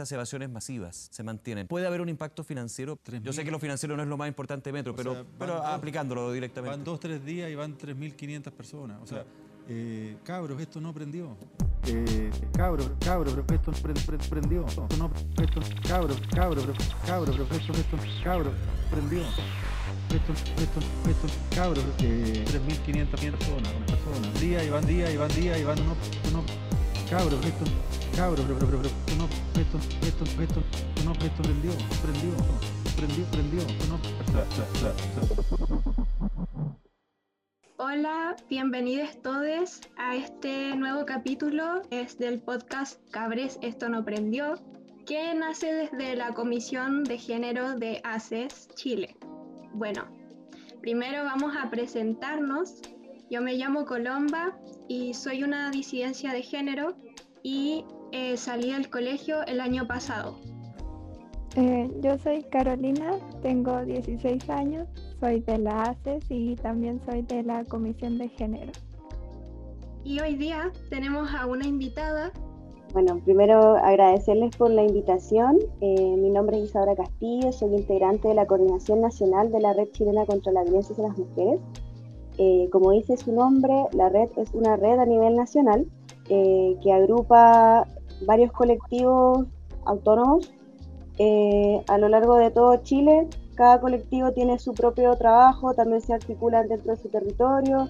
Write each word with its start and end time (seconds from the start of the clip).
estas 0.00 0.12
evasiones 0.12 0.48
masivas 0.48 1.08
se 1.10 1.22
mantienen, 1.22 1.66
¿puede 1.66 1.86
haber 1.86 2.00
un 2.00 2.08
impacto 2.08 2.42
financiero? 2.42 2.98
Yo 3.22 3.34
sé 3.34 3.44
que 3.44 3.50
lo 3.50 3.58
financiero 3.58 3.96
no 3.96 4.02
es 4.02 4.08
lo 4.08 4.16
más 4.16 4.28
importante 4.28 4.70
de 4.70 4.72
Metro, 4.72 4.96
pero, 4.96 5.26
pero 5.38 5.62
aplicándolo 5.62 6.32
directamente. 6.32 6.74
Van 6.74 6.84
dos, 6.84 6.98
tres 7.00 7.22
días 7.22 7.50
y 7.50 7.54
van 7.54 7.76
3.500 7.76 8.50
personas. 8.50 8.98
O 9.02 9.06
sea, 9.06 9.26
eh, 9.68 10.16
cabros, 10.24 10.58
esto 10.58 10.80
no 10.80 10.94
prendió. 10.94 11.36
Eh, 11.86 12.30
cabros, 12.52 12.90
cabros, 12.98 13.36
pero 13.46 13.54
esto 13.54 13.72
prendió. 14.30 14.66
Esto 14.66 14.88
no, 14.96 15.10
esto, 15.42 15.60
cabros, 15.86 16.18
cabros, 16.34 16.64
cabros, 17.06 17.36
pero 17.36 17.60
esto, 17.60 17.72
esto, 17.74 17.96
cabros, 18.24 18.54
prendió. 18.90 19.20
Esto, 19.20 20.32
esto, 20.32 20.80
esto, 21.10 21.28
cabros, 21.54 21.84
eh, 22.00 22.44
3.500 22.46 23.10
personas, 23.10 23.72
personas. 23.86 24.40
Día 24.40 24.64
y 24.64 24.70
van 24.70 24.86
día 24.86 25.12
y 25.12 25.16
van 25.18 25.34
día 25.34 25.58
y 25.58 25.64
van 25.64 25.78
uno, 25.80 25.94
uno 26.30 26.69
cabros, 27.10 27.44
esto, 27.44 27.64
cabros, 28.16 28.46
pero, 28.46 28.58
pero, 28.60 28.70
pero, 28.70 28.88
esto, 29.60 29.78
esto, 30.06 30.24
esto, 30.40 30.62
no, 31.04 31.10
esto 31.12 31.42
prendió, 31.42 31.72
prendió, 32.02 32.30
prendió, 32.96 33.24
prendió, 33.32 33.62
no. 33.88 33.98
Hola, 37.78 38.36
bienvenidos 38.48 39.20
todos 39.22 39.80
a 39.96 40.14
este 40.14 40.76
nuevo 40.76 41.04
capítulo 41.04 41.82
es 41.90 42.16
del 42.16 42.40
podcast 42.42 43.00
Cabres 43.10 43.58
Esto 43.60 43.88
no 43.88 44.04
prendió, 44.04 44.54
que 45.04 45.34
nace 45.34 45.72
desde 45.72 46.14
la 46.14 46.32
Comisión 46.32 47.02
de 47.02 47.18
Género 47.18 47.74
de 47.74 48.00
ACES 48.04 48.68
Chile. 48.76 49.16
Bueno, 49.72 50.04
primero 50.80 51.24
vamos 51.24 51.56
a 51.56 51.70
presentarnos. 51.70 52.82
Yo 53.30 53.40
me 53.40 53.54
llamo 53.54 53.84
Colomba 53.84 54.58
y 54.88 55.14
soy 55.14 55.44
una 55.44 55.70
disidencia 55.70 56.32
de 56.32 56.42
género 56.42 56.94
y 57.44 57.84
eh, 58.10 58.36
salí 58.36 58.72
del 58.72 58.90
colegio 58.90 59.46
el 59.46 59.60
año 59.60 59.86
pasado. 59.86 60.34
Eh, 61.54 61.88
yo 62.00 62.18
soy 62.18 62.42
Carolina, 62.50 63.12
tengo 63.40 63.84
16 63.84 64.50
años, 64.50 64.88
soy 65.20 65.40
de 65.42 65.58
la 65.58 65.82
ACES 65.82 66.24
y 66.28 66.56
también 66.56 67.00
soy 67.08 67.22
de 67.22 67.44
la 67.44 67.64
Comisión 67.64 68.18
de 68.18 68.28
Género. 68.30 68.72
Y 70.02 70.18
hoy 70.18 70.34
día 70.34 70.72
tenemos 70.88 71.32
a 71.32 71.46
una 71.46 71.64
invitada. 71.64 72.32
Bueno, 72.92 73.20
primero 73.24 73.76
agradecerles 73.76 74.56
por 74.56 74.72
la 74.72 74.82
invitación. 74.82 75.56
Eh, 75.80 76.16
mi 76.16 76.30
nombre 76.30 76.58
es 76.58 76.64
Isadora 76.64 76.96
Castillo, 76.96 77.52
soy 77.52 77.76
integrante 77.76 78.26
de 78.26 78.34
la 78.34 78.46
Coordinación 78.46 79.00
Nacional 79.00 79.52
de 79.52 79.60
la 79.60 79.72
Red 79.72 79.90
Chilena 79.92 80.26
contra 80.26 80.50
la 80.50 80.64
Violencia 80.64 80.96
de 80.96 81.02
las 81.04 81.16
Mujeres. 81.16 81.60
Como 82.72 82.92
dice 82.92 83.16
su 83.16 83.32
nombre, 83.32 83.86
la 83.92 84.08
red 84.08 84.30
es 84.36 84.52
una 84.54 84.76
red 84.76 84.98
a 84.98 85.04
nivel 85.04 85.36
nacional 85.36 85.86
que 86.26 86.92
agrupa 86.92 87.86
varios 88.26 88.52
colectivos 88.52 89.46
autónomos 89.84 90.50
eh, 91.18 91.82
a 91.88 91.98
lo 91.98 92.08
largo 92.08 92.36
de 92.36 92.50
todo 92.50 92.76
Chile. 92.78 93.28
Cada 93.54 93.78
colectivo 93.78 94.32
tiene 94.32 94.58
su 94.58 94.72
propio 94.72 95.14
trabajo, 95.16 95.74
también 95.74 96.00
se 96.00 96.14
articulan 96.14 96.66
dentro 96.68 96.94
de 96.94 97.02
su 97.02 97.08
territorio 97.08 97.88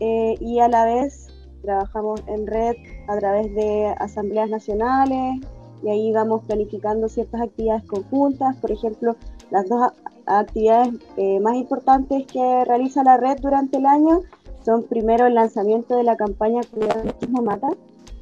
eh, 0.00 0.34
y 0.40 0.58
a 0.58 0.68
la 0.68 0.84
vez 0.84 1.28
trabajamos 1.62 2.20
en 2.26 2.44
red 2.46 2.74
a 3.06 3.16
través 3.18 3.54
de 3.54 3.94
asambleas 3.98 4.50
nacionales 4.50 5.40
y 5.84 5.90
ahí 5.90 6.12
vamos 6.12 6.42
planificando 6.44 7.08
ciertas 7.08 7.40
actividades 7.40 7.84
conjuntas. 7.84 8.56
Por 8.56 8.72
ejemplo, 8.72 9.14
las 9.50 9.68
dos 9.68 9.92
actividades 10.26 10.94
eh, 11.16 11.40
más 11.40 11.56
importantes 11.56 12.26
que 12.26 12.64
realiza 12.64 13.02
la 13.02 13.16
red 13.16 13.38
durante 13.40 13.78
el 13.78 13.86
año 13.86 14.20
son 14.64 14.84
primero 14.84 15.26
el 15.26 15.34
lanzamiento 15.34 15.96
de 15.96 16.04
la 16.04 16.16
campaña 16.16 16.60
Cuidado 16.70 17.02
Mismo 17.20 17.42
Mata, 17.42 17.68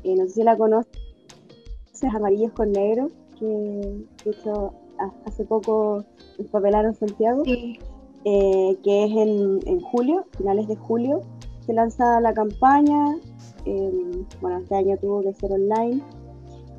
no 0.04 0.24
sé 0.24 0.30
si 0.30 0.42
la 0.42 0.56
conocen, 0.56 0.90
amarillos 2.14 2.52
con 2.52 2.72
negro, 2.72 3.08
que 3.38 3.46
de 3.46 4.30
hecho 4.30 4.72
hace 5.26 5.44
poco 5.44 6.04
papelaron 6.50 6.94
Santiago, 6.94 7.42
eh, 7.46 8.78
que 8.82 9.04
es 9.04 9.10
en, 9.12 9.80
julio, 9.80 10.24
finales 10.36 10.68
de 10.68 10.76
julio, 10.76 11.20
se 11.66 11.72
lanza 11.72 12.20
la 12.20 12.32
campaña, 12.32 13.16
em, 13.64 14.24
bueno, 14.40 14.58
este 14.58 14.76
año 14.76 14.96
tuvo 14.98 15.22
que 15.22 15.34
ser 15.34 15.52
online, 15.52 16.02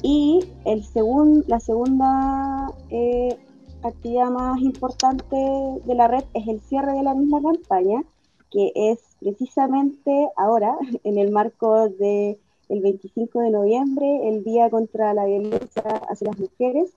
y 0.04 0.40
el 0.66 0.84
segun, 0.84 1.44
la 1.48 1.60
segunda 1.60 2.72
eh, 2.90 3.38
actividad 3.84 4.30
más 4.30 4.60
importante 4.62 5.36
de 5.36 5.96
la 5.96 6.08
red 6.08 6.24
es 6.34 6.48
el 6.48 6.62
cierre 6.62 6.94
de 6.94 7.04
la 7.04 7.14
misma 7.14 7.42
campaña, 7.42 8.04
que 8.52 8.72
es 8.76 9.00
precisamente 9.20 10.30
ahora, 10.36 10.78
en 11.04 11.18
el 11.18 11.32
marco 11.32 11.90
de 11.90 12.40
el 12.70 12.82
25 12.82 13.42
de 13.42 13.50
noviembre, 13.50 14.30
el 14.30 14.44
Día 14.44 14.70
contra 14.70 15.14
la 15.14 15.26
Violencia 15.26 15.84
hacia 16.10 16.28
las 16.28 16.40
Mujeres, 16.40 16.94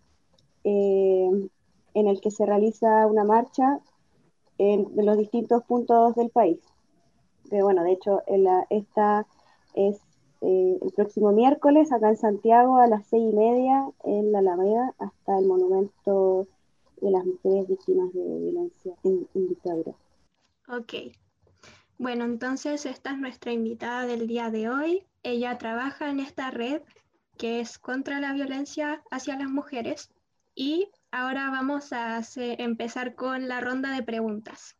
eh, 0.62 1.48
en 1.94 2.08
el 2.08 2.20
que 2.20 2.30
se 2.30 2.46
realiza 2.46 3.06
una 3.06 3.24
marcha 3.24 3.80
en, 4.58 4.88
los 4.94 5.18
distintos 5.18 5.64
puntos 5.64 6.14
del 6.14 6.30
país. 6.30 6.60
Pero 7.50 7.64
bueno, 7.64 7.82
de 7.82 7.92
hecho, 7.92 8.22
esta 8.70 9.26
es 9.74 10.00
eh, 10.40 10.78
el 10.80 10.92
próximo 10.92 11.32
miércoles 11.32 11.90
acá 11.92 12.08
en 12.08 12.16
Santiago 12.16 12.78
a 12.78 12.86
las 12.86 13.06
seis 13.06 13.32
y 13.32 13.36
media 13.36 13.88
en 14.04 14.30
la 14.30 14.38
Alameda 14.38 14.94
hasta 14.98 15.38
el 15.38 15.46
monumento 15.46 16.46
de 17.04 17.10
las 17.10 17.24
mujeres 17.24 17.68
víctimas 17.68 18.12
de 18.14 18.20
violencia 18.20 18.94
en, 19.04 19.28
en 19.34 19.48
dictadura. 19.48 19.92
Ok. 20.68 20.94
Bueno, 21.98 22.24
entonces 22.24 22.86
esta 22.86 23.12
es 23.12 23.18
nuestra 23.18 23.52
invitada 23.52 24.06
del 24.06 24.26
día 24.26 24.50
de 24.50 24.68
hoy. 24.68 25.06
Ella 25.22 25.58
trabaja 25.58 26.10
en 26.10 26.18
esta 26.18 26.50
red 26.50 26.82
que 27.36 27.60
es 27.60 27.78
contra 27.78 28.20
la 28.20 28.32
violencia 28.32 29.02
hacia 29.10 29.36
las 29.36 29.48
mujeres 29.48 30.10
y 30.54 30.88
ahora 31.10 31.50
vamos 31.50 31.92
a 31.92 32.20
empezar 32.36 33.14
con 33.14 33.48
la 33.48 33.60
ronda 33.60 33.90
de 33.94 34.02
preguntas. 34.02 34.76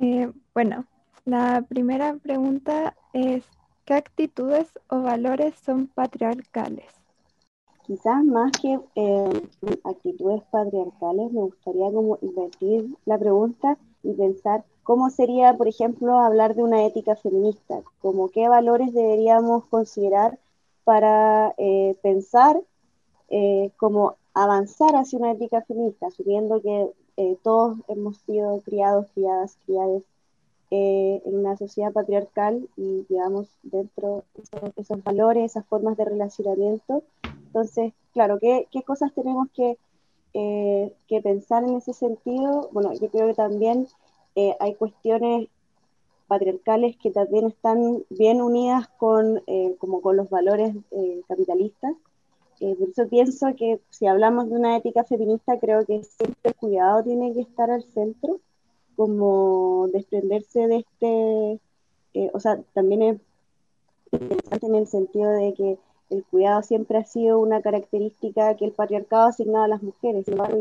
Eh, 0.00 0.30
bueno, 0.52 0.86
la 1.24 1.62
primera 1.62 2.14
pregunta 2.16 2.96
es, 3.12 3.44
¿qué 3.84 3.94
actitudes 3.94 4.72
o 4.88 5.02
valores 5.02 5.54
son 5.64 5.86
patriarcales? 5.86 7.03
Quizás 7.86 8.24
más 8.24 8.50
que 8.52 8.80
eh, 8.94 9.48
actitudes 9.84 10.42
patriarcales, 10.50 11.32
me 11.32 11.42
gustaría 11.42 11.90
como 11.92 12.18
invertir 12.22 12.96
la 13.04 13.18
pregunta 13.18 13.78
y 14.02 14.12
pensar 14.12 14.64
¿Cómo 14.84 15.08
sería, 15.08 15.56
por 15.56 15.66
ejemplo, 15.66 16.18
hablar 16.18 16.54
de 16.54 16.62
una 16.62 16.84
ética 16.84 17.16
feminista? 17.16 17.80
Como 18.02 18.28
qué 18.28 18.48
valores 18.48 18.92
deberíamos 18.92 19.64
considerar 19.64 20.38
para 20.84 21.54
eh, 21.56 21.96
pensar 22.02 22.60
eh, 23.30 23.72
avanzar 24.34 24.94
hacia 24.94 25.18
una 25.18 25.32
ética 25.32 25.62
feminista, 25.62 26.08
asumiendo 26.08 26.60
que 26.60 26.92
eh, 27.16 27.38
todos 27.42 27.78
hemos 27.88 28.18
sido 28.18 28.60
criados, 28.60 29.06
criadas, 29.14 29.56
criadas 29.64 30.02
en 30.70 31.38
una 31.38 31.56
sociedad 31.56 31.92
patriarcal 31.92 32.68
y 32.76 33.06
llevamos 33.08 33.46
dentro 33.62 34.24
esos, 34.76 35.04
valores, 35.04 35.52
esas 35.52 35.64
formas 35.66 35.96
de 35.96 36.04
relacionamiento. 36.04 37.04
Entonces, 37.54 37.92
claro, 38.12 38.40
¿qué, 38.40 38.66
qué 38.72 38.82
cosas 38.82 39.14
tenemos 39.14 39.46
que, 39.54 39.78
que 40.32 41.22
pensar 41.22 41.62
en 41.62 41.76
ese 41.76 41.92
sentido? 41.92 42.68
Bueno, 42.72 42.92
yo 42.94 43.08
creo 43.10 43.28
que 43.28 43.34
también 43.34 43.86
eh, 44.34 44.56
hay 44.58 44.74
cuestiones 44.74 45.48
patriarcales 46.26 46.96
que 46.96 47.12
también 47.12 47.46
están 47.46 48.02
bien 48.10 48.40
unidas 48.40 48.88
con, 48.98 49.40
eh, 49.46 49.76
como 49.78 50.00
con 50.00 50.16
los 50.16 50.28
valores 50.30 50.74
eh, 50.90 51.22
capitalistas. 51.28 51.94
por 52.58 52.88
eso 52.88 53.08
pienso 53.08 53.54
que 53.56 53.80
si 53.90 54.06
hablamos 54.08 54.50
de 54.50 54.56
una 54.56 54.76
ética 54.76 55.04
feminista, 55.04 55.60
creo 55.60 55.86
que 55.86 56.02
siempre 56.02 56.40
el 56.42 56.56
cuidado 56.56 57.04
tiene 57.04 57.32
que 57.34 57.42
estar 57.42 57.70
al 57.70 57.84
centro, 57.84 58.40
como 58.96 59.88
desprenderse 59.92 60.66
de 60.66 60.78
este, 60.78 62.30
o 62.32 62.40
sea, 62.40 62.60
también 62.72 63.02
es 63.02 63.20
interesante 64.10 64.66
en 64.66 64.74
el 64.74 64.86
sentido 64.88 65.30
de 65.30 65.54
que 65.54 65.78
el 66.10 66.24
cuidado 66.24 66.62
siempre 66.62 66.98
ha 66.98 67.04
sido 67.04 67.38
una 67.38 67.62
característica 67.62 68.54
que 68.56 68.64
el 68.66 68.72
patriarcado 68.72 69.24
ha 69.24 69.28
asignado 69.28 69.64
a 69.64 69.68
las 69.68 69.82
mujeres, 69.82 70.28
embargo, 70.28 70.58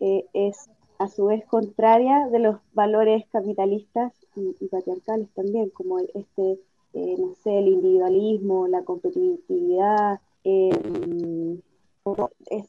es 0.00 0.68
a 0.98 1.08
su 1.08 1.26
vez 1.26 1.44
contraria 1.46 2.28
de 2.28 2.38
los 2.38 2.56
valores 2.72 3.24
capitalistas 3.30 4.12
y, 4.36 4.66
patriarcales 4.66 5.28
también, 5.34 5.70
como 5.70 5.98
este, 5.98 6.58
eh, 6.92 7.16
no 7.18 7.34
sé, 7.42 7.58
el 7.58 7.68
individualismo, 7.68 8.68
la 8.68 8.82
competitividad, 8.84 10.20
eh, 10.44 10.70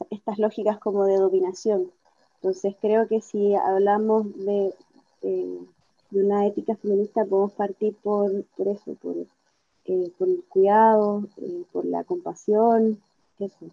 estas 0.10 0.40
lógicas 0.40 0.80
como 0.80 1.06
de 1.06 1.18
dominación. 1.18 1.92
Entonces 2.36 2.76
creo 2.80 3.08
que 3.08 3.22
si 3.22 3.56
hablamos 3.56 4.34
de, 4.46 4.74
de 5.22 6.24
una 6.24 6.46
ética 6.48 6.76
feminista 6.76 7.26
podemos 7.26 7.54
partir 7.54 7.96
por, 8.02 8.44
por 8.58 8.68
eso, 8.68 8.94
por, 9.02 9.16
eh, 9.86 10.12
por 10.18 10.28
el 10.28 10.44
cuidado, 10.50 11.28
por 11.72 11.86
la 11.86 12.04
compasión, 12.04 13.00
eso. 13.40 13.72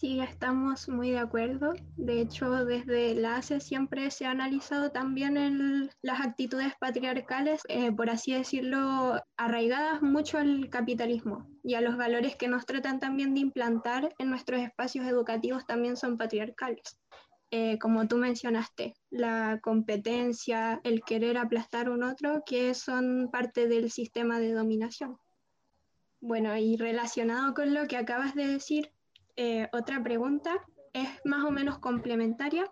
Sí, 0.00 0.18
estamos 0.18 0.88
muy 0.88 1.10
de 1.10 1.18
acuerdo. 1.18 1.74
De 1.98 2.22
hecho, 2.22 2.64
desde 2.64 3.14
la 3.14 3.36
ACE 3.36 3.60
siempre 3.60 4.10
se 4.10 4.24
ha 4.24 4.30
analizado 4.30 4.90
también 4.92 5.90
las 6.00 6.20
actitudes 6.22 6.72
patriarcales, 6.80 7.60
eh, 7.68 7.92
por 7.92 8.08
así 8.08 8.32
decirlo, 8.32 9.20
arraigadas 9.36 10.00
mucho 10.00 10.38
al 10.38 10.70
capitalismo 10.70 11.46
y 11.62 11.74
a 11.74 11.82
los 11.82 11.98
valores 11.98 12.34
que 12.34 12.48
nos 12.48 12.64
tratan 12.64 12.98
también 12.98 13.34
de 13.34 13.40
implantar 13.40 14.14
en 14.18 14.30
nuestros 14.30 14.62
espacios 14.62 15.04
educativos 15.04 15.66
también 15.66 15.98
son 15.98 16.16
patriarcales. 16.16 16.98
Eh, 17.50 17.78
como 17.78 18.08
tú 18.08 18.16
mencionaste, 18.16 18.94
la 19.10 19.60
competencia, 19.62 20.80
el 20.82 21.02
querer 21.02 21.36
aplastar 21.36 21.88
a 21.88 21.90
un 21.90 22.04
otro, 22.04 22.42
que 22.46 22.72
son 22.72 23.28
parte 23.30 23.68
del 23.68 23.90
sistema 23.90 24.38
de 24.38 24.54
dominación. 24.54 25.18
Bueno, 26.20 26.56
y 26.56 26.76
relacionado 26.76 27.54
con 27.54 27.72
lo 27.72 27.86
que 27.86 27.96
acabas 27.96 28.34
de 28.34 28.46
decir, 28.46 28.92
eh, 29.36 29.68
otra 29.72 30.02
pregunta 30.02 30.54
es 30.92 31.08
más 31.24 31.44
o 31.44 31.50
menos 31.50 31.78
complementaria, 31.78 32.70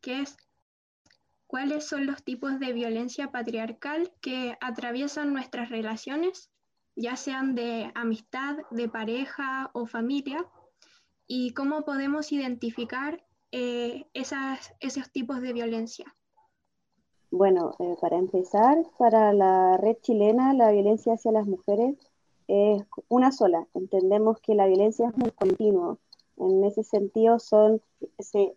que 0.00 0.20
es 0.20 0.36
cuáles 1.48 1.86
son 1.86 2.06
los 2.06 2.22
tipos 2.22 2.60
de 2.60 2.72
violencia 2.72 3.32
patriarcal 3.32 4.12
que 4.20 4.56
atraviesan 4.60 5.32
nuestras 5.32 5.68
relaciones, 5.68 6.50
ya 6.94 7.16
sean 7.16 7.54
de 7.54 7.90
amistad, 7.94 8.56
de 8.70 8.88
pareja 8.88 9.70
o 9.74 9.86
familia, 9.86 10.46
y 11.26 11.54
cómo 11.54 11.84
podemos 11.84 12.30
identificar 12.30 13.24
eh, 13.50 14.06
esas, 14.14 14.74
esos 14.78 15.10
tipos 15.10 15.40
de 15.40 15.52
violencia. 15.52 16.14
Bueno, 17.32 17.74
eh, 17.80 17.96
para 18.00 18.16
empezar, 18.16 18.76
para 18.96 19.32
la 19.32 19.76
red 19.76 19.96
chilena, 20.02 20.54
la 20.54 20.70
violencia 20.70 21.14
hacia 21.14 21.32
las 21.32 21.46
mujeres 21.46 21.96
es 22.48 22.82
una 23.08 23.32
sola. 23.32 23.66
Entendemos 23.74 24.40
que 24.40 24.54
la 24.54 24.66
violencia 24.66 25.08
es 25.08 25.16
muy 25.16 25.30
continuo. 25.30 25.98
En 26.36 26.64
ese 26.64 26.82
sentido, 26.82 27.38
son, 27.38 27.80
se, 28.18 28.54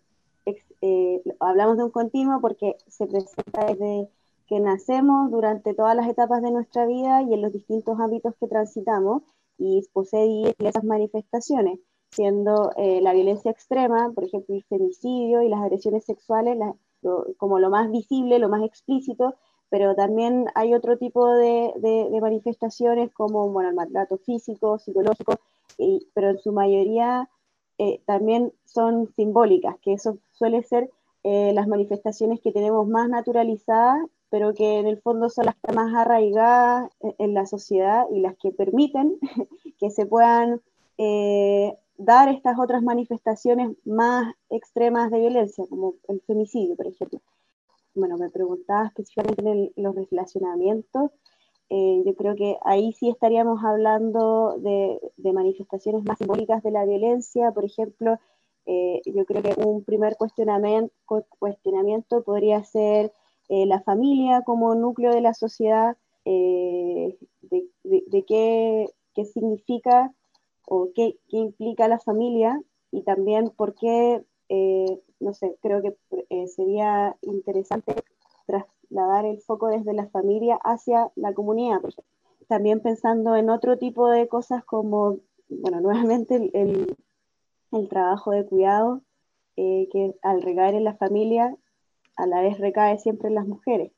eh, 0.82 1.22
hablamos 1.40 1.78
de 1.78 1.84
un 1.84 1.92
continuo 1.92 2.42
porque 2.42 2.76
se 2.88 3.08
presenta 3.08 3.66
desde 3.66 4.10
que 4.48 4.60
nacemos 4.60 5.32
durante 5.32 5.74
todas 5.74 5.96
las 5.96 6.08
etapas 6.08 6.42
de 6.42 6.52
nuestra 6.52 6.86
vida 6.86 7.22
y 7.22 7.34
en 7.34 7.42
los 7.42 7.54
distintos 7.54 8.00
ámbitos 8.00 8.34
que 8.40 8.48
transitamos 8.48 9.24
y 9.58 9.86
posee 9.94 10.56
esas 10.58 10.84
manifestaciones, 10.84 11.80
siendo 12.12 12.72
eh, 12.78 13.00
la 13.02 13.14
violencia 13.14 13.52
extrema, 13.52 14.12
por 14.14 14.24
ejemplo, 14.24 14.56
el 14.56 14.64
femicidio 14.64 15.44
y 15.44 15.50
las 15.50 15.62
agresiones 15.62 16.06
sexuales 16.06 16.58
como 17.38 17.60
lo 17.60 17.70
más 17.70 17.90
visible, 17.92 18.40
lo 18.40 18.50
más 18.50 18.64
explícito, 18.64 19.36
pero 19.70 19.96
también 19.96 20.48
hay 20.56 20.74
otro 20.74 20.98
tipo 20.98 21.28
de, 21.36 22.18
manifestaciones 22.22 23.12
como 23.12 23.50
bueno, 23.50 23.70
el 23.70 23.76
maltrato 23.76 24.18
físico, 24.18 24.80
psicológico, 24.80 25.36
pero 26.14 26.30
en 26.32 26.40
su 26.40 26.52
mayoría 26.52 27.30
eh, 27.78 28.02
también 28.06 28.52
son 28.66 29.14
simbólicas, 29.16 29.78
que 29.82 29.94
eso 29.94 30.18
suele 30.32 30.64
ser 30.64 30.90
eh, 31.24 31.54
las 31.54 31.68
manifestaciones 31.68 32.42
que 32.42 32.52
tenemos 32.52 32.88
más 32.88 33.10
naturalizadas, 33.10 34.00
pero 34.30 34.54
que 34.54 34.80
en 34.80 34.88
el 34.88 35.02
fondo 35.02 35.30
son 35.30 35.46
las 35.46 35.56
más 35.74 35.94
arraigadas 35.96 36.92
en, 37.18 37.34
la 37.34 37.46
sociedad 37.46 38.06
y 38.12 38.20
las 38.20 38.36
que 38.38 38.52
permiten 38.52 39.18
que 39.80 39.90
se 39.92 40.06
puedan 40.06 40.62
eh, 40.98 41.76
dar 41.98 42.30
estas 42.30 42.60
otras 42.60 42.84
manifestaciones 42.84 43.72
más 43.86 44.34
extremas 44.50 45.12
de 45.12 45.20
violencia, 45.20 45.66
como 45.70 45.96
el 46.08 46.22
femicidio, 46.22 46.76
por 46.76 46.88
ejemplo 46.88 47.22
bueno, 47.96 48.18
me 48.18 48.30
preguntaba 48.30 48.88
específicamente 48.88 49.50
en, 49.50 49.72
los 49.76 49.96
relacionamientos, 49.96 51.12
eh, 51.70 52.02
yo 52.06 52.16
creo 52.16 52.36
que 52.36 52.58
ahí 52.64 52.94
sí 52.94 53.10
estaríamos 53.10 53.64
hablando 53.64 54.58
de, 54.60 55.00
manifestaciones 55.32 56.04
más 56.04 56.18
simbólicas 56.18 56.64
de 56.64 56.72
la 56.72 56.86
violencia, 56.86 57.52
por 57.52 57.66
ejemplo, 57.66 58.18
eh, 58.66 59.02
yo 59.06 59.26
creo 59.26 59.44
que 59.44 59.54
un 59.62 59.84
primer 59.84 60.16
cuestionamiento, 60.18 62.24
podría 62.24 62.64
ser 62.64 63.14
eh, 63.50 63.66
la 63.66 63.82
familia 63.82 64.42
como 64.44 64.76
núcleo 64.76 65.14
de 65.14 65.22
la 65.22 65.34
sociedad, 65.34 65.98
de, 66.26 67.18
qué, 68.28 68.88
qué, 69.16 69.26
significa 69.26 70.14
o 70.68 70.90
qué, 70.94 71.18
qué, 71.30 71.38
implica 71.38 71.88
la 71.88 72.00
familia 72.00 72.62
y 72.92 73.02
también 73.04 73.50
por 73.50 73.74
qué 73.74 74.24
no 75.20 75.34
sé, 75.34 75.58
creo 75.62 75.82
que 75.82 75.98
eh, 76.30 76.48
sería 76.48 77.16
interesante 77.22 77.96
trasladar 78.46 79.26
el 79.26 79.42
foco 79.42 79.68
desde 79.68 79.94
la 79.94 80.08
familia 80.08 80.60
hacia 80.64 81.12
la 81.16 81.34
comunidad. 81.34 81.82
También 82.48 82.82
pensando 82.82 83.36
en 83.36 83.50
otro 83.50 83.78
tipo 83.78 84.10
de 84.10 84.28
cosas 84.28 84.64
como, 84.64 85.20
bueno, 85.50 85.82
nuevamente 85.82 86.50
el, 86.54 86.96
trabajo 87.90 88.32
de 88.32 88.46
cuidado, 88.46 89.02
eh, 89.56 89.88
que 89.92 90.16
al 90.24 90.42
recaer 90.42 90.76
en 90.76 90.84
la 90.86 90.96
familia, 90.96 91.56
a 92.16 92.26
la 92.26 92.42
vez 92.42 92.58
recae 92.58 92.98
siempre 92.98 93.30
en 93.30 93.36
las 93.36 93.48
mujeres. 93.48 93.92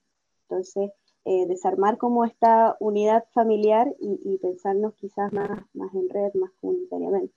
Entonces, 0.43 0.91
eh, 1.23 1.45
desarmar 1.47 1.97
como 1.97 2.25
esta 2.25 2.75
unidad 2.79 3.25
familiar 3.33 3.93
y, 3.99 4.37
pensarnos 4.39 4.95
quizás 4.95 5.31
más, 5.31 5.49
más 5.73 5.93
en 5.93 6.09
red, 6.09 6.33
más 6.33 6.51
comunitariamente. 6.59 7.33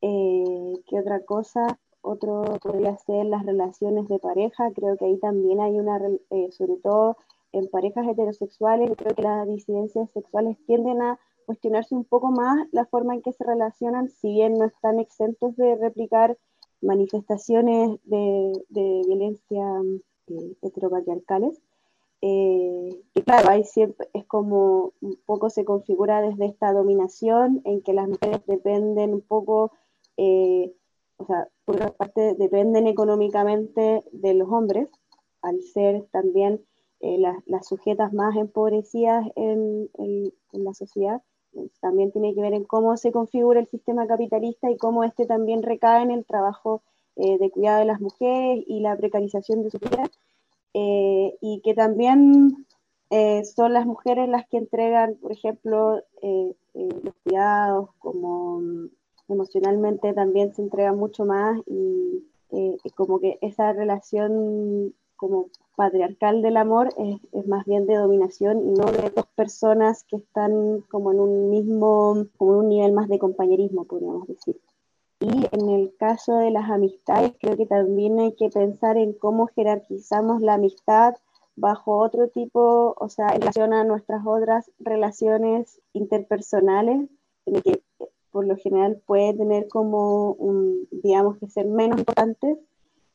¿Qué 0.00 0.98
otra 0.98 1.22
cosa? 1.24 1.78
Otro 2.02 2.42
podría 2.62 2.96
ser 2.98 3.26
las 3.26 3.44
relaciones 3.44 4.08
de 4.08 4.18
pareja, 4.18 4.70
creo 4.74 4.96
que 4.96 5.06
ahí 5.06 5.18
también 5.18 5.60
hay 5.60 5.78
una, 5.78 6.00
eh, 6.30 6.50
sobre 6.52 6.76
todo 6.76 7.16
en 7.52 7.68
parejas 7.68 8.06
heterosexuales, 8.06 8.90
creo 8.96 9.14
que 9.14 9.22
las 9.22 9.46
disidencias 9.48 10.10
sexuales 10.12 10.56
tienden 10.66 11.02
a 11.02 11.18
cuestionarse 11.46 11.94
un 11.94 12.04
poco 12.04 12.30
más 12.30 12.68
la 12.72 12.86
forma 12.86 13.14
en 13.14 13.22
que 13.22 13.32
se 13.32 13.44
relacionan, 13.44 14.08
si 14.08 14.32
bien 14.32 14.54
no 14.54 14.66
están 14.66 15.00
exentos 15.00 15.56
de 15.56 15.76
replicar 15.76 16.38
manifestaciones 16.80 17.98
de, 18.04 18.52
violencia 18.70 19.64
eh, 20.28 20.56
heteropatriarcales. 20.62 21.60
Eh, 22.22 23.02
y 23.14 23.22
claro, 23.22 23.48
ahí 23.48 23.64
siempre 23.64 24.08
es 24.12 24.24
como 24.26 24.92
un 25.00 25.16
poco 25.26 25.50
se 25.50 25.64
configura 25.64 26.20
desde 26.20 26.46
esta 26.46 26.72
dominación 26.72 27.62
en 27.64 27.82
que 27.82 27.94
las 27.94 28.08
mujeres 28.08 28.46
dependen 28.46 29.14
un 29.14 29.22
poco 29.22 29.72
o 31.20 31.26
sea, 31.26 31.48
por 31.66 31.76
una 31.76 31.90
parte 31.90 32.34
dependen 32.34 32.86
económicamente 32.86 34.02
de 34.10 34.34
los 34.34 34.48
hombres, 34.48 34.88
al 35.42 35.60
ser 35.62 36.06
también 36.10 36.64
eh, 37.00 37.18
las, 37.18 37.66
sujetas 37.66 38.12
más 38.12 38.36
empobrecidas 38.36 39.26
en, 39.36 39.90
la 40.52 40.72
sociedad. 40.72 41.22
También 41.80 42.10
tiene 42.10 42.34
que 42.34 42.40
ver 42.40 42.54
en 42.54 42.64
cómo 42.64 42.96
se 42.96 43.12
configura 43.12 43.60
el 43.60 43.66
sistema 43.66 44.06
capitalista 44.06 44.70
y 44.70 44.78
cómo 44.78 45.04
este 45.04 45.26
también 45.26 45.62
recae 45.62 46.02
en 46.02 46.10
el 46.10 46.24
trabajo 46.24 46.82
eh, 47.16 47.38
de 47.38 47.50
cuidado 47.50 47.80
de 47.80 47.86
las 47.86 48.00
mujeres 48.00 48.64
y 48.66 48.80
la 48.80 48.96
precarización 48.96 49.62
de 49.62 49.70
su 49.70 49.78
vida. 49.78 50.10
Eh, 50.72 51.36
y 51.40 51.60
que 51.62 51.74
también 51.74 52.66
son 53.56 53.72
las 53.72 53.86
mujeres 53.86 54.28
las 54.28 54.46
que 54.48 54.56
entregan, 54.56 55.16
por 55.16 55.32
ejemplo, 55.32 56.00
los 56.22 57.14
cuidados 57.24 57.90
como 57.98 58.62
emocionalmente 59.30 60.12
también 60.12 60.54
se 60.54 60.62
entrega 60.62 60.92
mucho 60.92 61.24
más 61.24 61.60
y 61.66 62.24
eh, 62.50 62.76
como 62.94 63.20
que 63.20 63.38
esa 63.40 63.72
relación 63.72 64.94
como 65.16 65.50
patriarcal 65.76 66.42
del 66.42 66.56
amor 66.56 66.88
es, 66.98 67.46
más 67.46 67.64
bien 67.66 67.86
de 67.86 67.96
dominación 67.96 68.58
y 68.66 68.72
no 68.72 68.90
de 68.90 69.10
dos 69.10 69.26
personas 69.34 70.04
que 70.04 70.16
están 70.16 70.80
como 70.90 71.12
en 71.12 71.20
un 71.20 71.50
mismo, 71.50 72.26
como 72.38 72.58
un 72.58 72.68
nivel 72.68 72.92
más 72.92 73.08
de 73.08 73.18
compañerismo, 73.18 73.84
podríamos 73.84 74.26
decir. 74.26 74.58
Y 75.20 75.46
en 75.52 75.68
el 75.68 75.94
caso 75.98 76.36
de 76.36 76.50
las 76.50 76.70
amistades, 76.70 77.32
creo 77.38 77.56
que 77.56 77.66
también 77.66 78.18
hay 78.18 78.32
que 78.32 78.48
pensar 78.48 78.96
en 78.96 79.12
cómo 79.12 79.48
jerarquizamos 79.48 80.40
la 80.40 80.54
amistad 80.54 81.16
bajo 81.56 81.98
otro 81.98 82.28
tipo, 82.28 82.94
o 82.98 83.08
sea, 83.10 83.28
en 83.34 83.40
relación 83.40 83.74
a 83.74 83.84
nuestras 83.84 84.22
otras 84.26 84.70
relaciones 84.78 85.80
interpersonales, 85.92 87.08
en 87.44 87.56
el 87.56 87.62
que 87.62 87.82
por 88.30 88.46
lo 88.46 88.56
general 88.56 89.00
puede 89.06 89.34
tener 89.34 89.68
como 89.68 90.32
un, 90.32 90.88
digamos 90.90 91.38
que 91.38 91.48
ser 91.48 91.66
menos 91.66 91.98
importantes. 91.98 92.58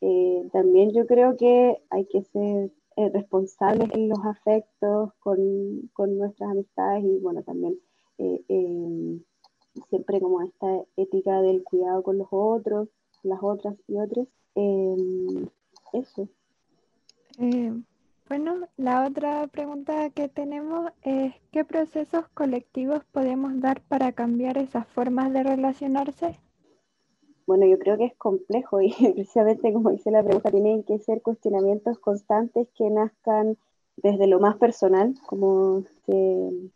Eh, 0.00 0.48
también 0.52 0.92
yo 0.92 1.06
creo 1.06 1.36
que 1.36 1.80
hay 1.90 2.04
que 2.06 2.22
ser 2.22 2.70
eh, 2.96 3.10
responsables 3.10 3.90
en 3.92 4.08
los 4.08 4.18
afectos 4.24 5.12
con, 5.20 5.90
con, 5.92 6.18
nuestras 6.18 6.50
amistades 6.50 7.04
y 7.04 7.18
bueno, 7.18 7.42
también 7.42 7.78
eh, 8.18 8.42
em, 8.48 9.20
siempre 9.88 10.20
como 10.20 10.42
esta 10.42 10.82
ética 10.96 11.42
del 11.42 11.62
cuidado 11.64 12.02
con 12.02 12.18
los 12.18 12.28
otros, 12.30 12.88
las 13.22 13.42
otras 13.42 13.74
y 13.88 13.98
otros. 13.98 14.28
Em, 14.54 15.46
eso. 15.92 16.28
Bueno, 18.28 18.66
la 18.76 19.06
otra 19.06 19.46
pregunta 19.46 20.10
que 20.10 20.28
tenemos 20.28 20.90
es, 21.02 21.32
¿qué 21.52 21.64
procesos 21.64 22.26
colectivos 22.34 23.04
podemos 23.12 23.60
dar 23.60 23.80
para 23.82 24.10
cambiar 24.10 24.58
esas 24.58 24.84
formas 24.88 25.32
de 25.32 25.44
relacionarse? 25.44 26.36
Bueno, 27.46 27.66
yo 27.66 27.78
creo 27.78 27.96
que 27.96 28.06
es 28.06 28.16
complejo 28.16 28.80
y 28.80 28.92
precisamente 29.14 29.72
como 29.72 29.90
dice 29.90 30.10
la 30.10 30.24
pregunta, 30.24 30.50
tienen 30.50 30.82
que 30.82 30.98
ser 30.98 31.22
cuestionamientos 31.22 32.00
constantes 32.00 32.66
que 32.76 32.90
nazcan 32.90 33.56
desde 33.96 34.26
lo 34.26 34.40
más 34.40 34.56
personal, 34.56 35.14
como 35.26 35.84
el, 36.08 36.72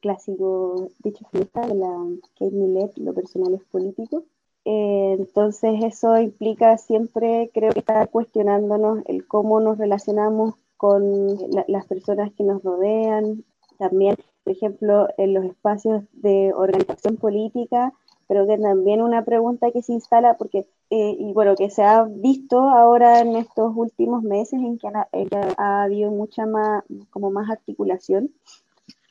clásico 0.00 0.88
dicho 1.00 1.26
feminista 1.30 1.60
de 1.66 1.74
la 1.74 1.94
Kate 2.38 2.52
Millet, 2.52 2.96
lo 2.96 3.12
personal 3.12 3.54
es 3.54 3.64
político, 3.64 4.24
Eh, 4.64 5.16
entonces 5.18 5.82
eso 5.84 6.18
implica 6.20 6.76
siempre, 6.76 7.50
creo 7.54 7.72
que 7.72 7.80
estar 7.80 8.10
cuestionándonos 8.10 9.02
el 9.06 9.26
cómo 9.26 9.58
nos 9.60 9.78
relacionamos 9.78 10.54
con 10.80 11.36
las 11.68 11.84
personas 11.84 12.32
que 12.32 12.42
nos 12.42 12.62
rodean, 12.62 13.44
también, 13.76 14.16
por 14.44 14.54
ejemplo, 14.54 15.08
en 15.18 15.34
los 15.34 15.44
espacios 15.44 16.04
de 16.14 16.54
organización 16.54 17.18
política, 17.18 17.92
pero 18.26 18.46
que 18.46 18.56
también 18.56 19.02
una 19.02 19.22
pregunta 19.22 19.72
que 19.72 19.82
se 19.82 19.92
instala, 19.92 20.38
porque, 20.38 20.66
eh, 20.88 21.16
y 21.18 21.34
bueno, 21.34 21.54
que 21.54 21.68
se 21.68 21.82
ha 21.82 22.04
visto 22.04 22.60
ahora 22.60 23.20
en 23.20 23.36
estos 23.36 23.74
últimos 23.76 24.22
meses 24.22 24.58
en 24.58 24.78
que 24.78 24.88
ha, 24.88 25.82
habido 25.82 26.10
mucha 26.12 26.46
más, 26.46 26.82
como 27.10 27.30
más 27.30 27.50
articulación 27.50 28.30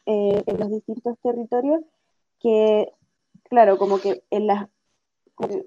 eh, 0.07 0.41
en 0.47 0.59
los 0.59 0.71
distintos 0.71 1.19
territorios, 1.21 1.81
que, 2.39 2.91
claro, 3.43 3.77
como 3.77 3.99
que 3.99 4.23
en 4.31 4.47
las 4.47 4.67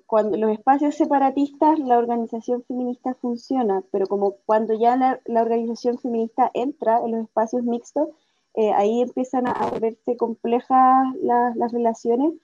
cuando 0.06 0.36
los 0.36 0.50
espacios 0.50 0.94
separatistas 0.94 1.78
la 1.78 1.98
organización 1.98 2.62
feminista 2.64 3.14
funciona, 3.14 3.82
pero 3.90 4.06
como 4.06 4.36
cuando 4.44 4.74
ya 4.74 4.96
la, 4.96 5.42
organización 5.42 5.98
feminista 5.98 6.50
entra 6.52 7.00
en 7.04 7.12
los 7.12 7.22
espacios 7.22 7.62
mixtos, 7.62 8.08
eh, 8.54 8.72
ahí 8.72 9.00
empiezan 9.00 9.46
a 9.46 9.70
verse 9.80 10.16
complejas 10.16 11.06
las 11.22 11.72
relaciones 11.72 12.34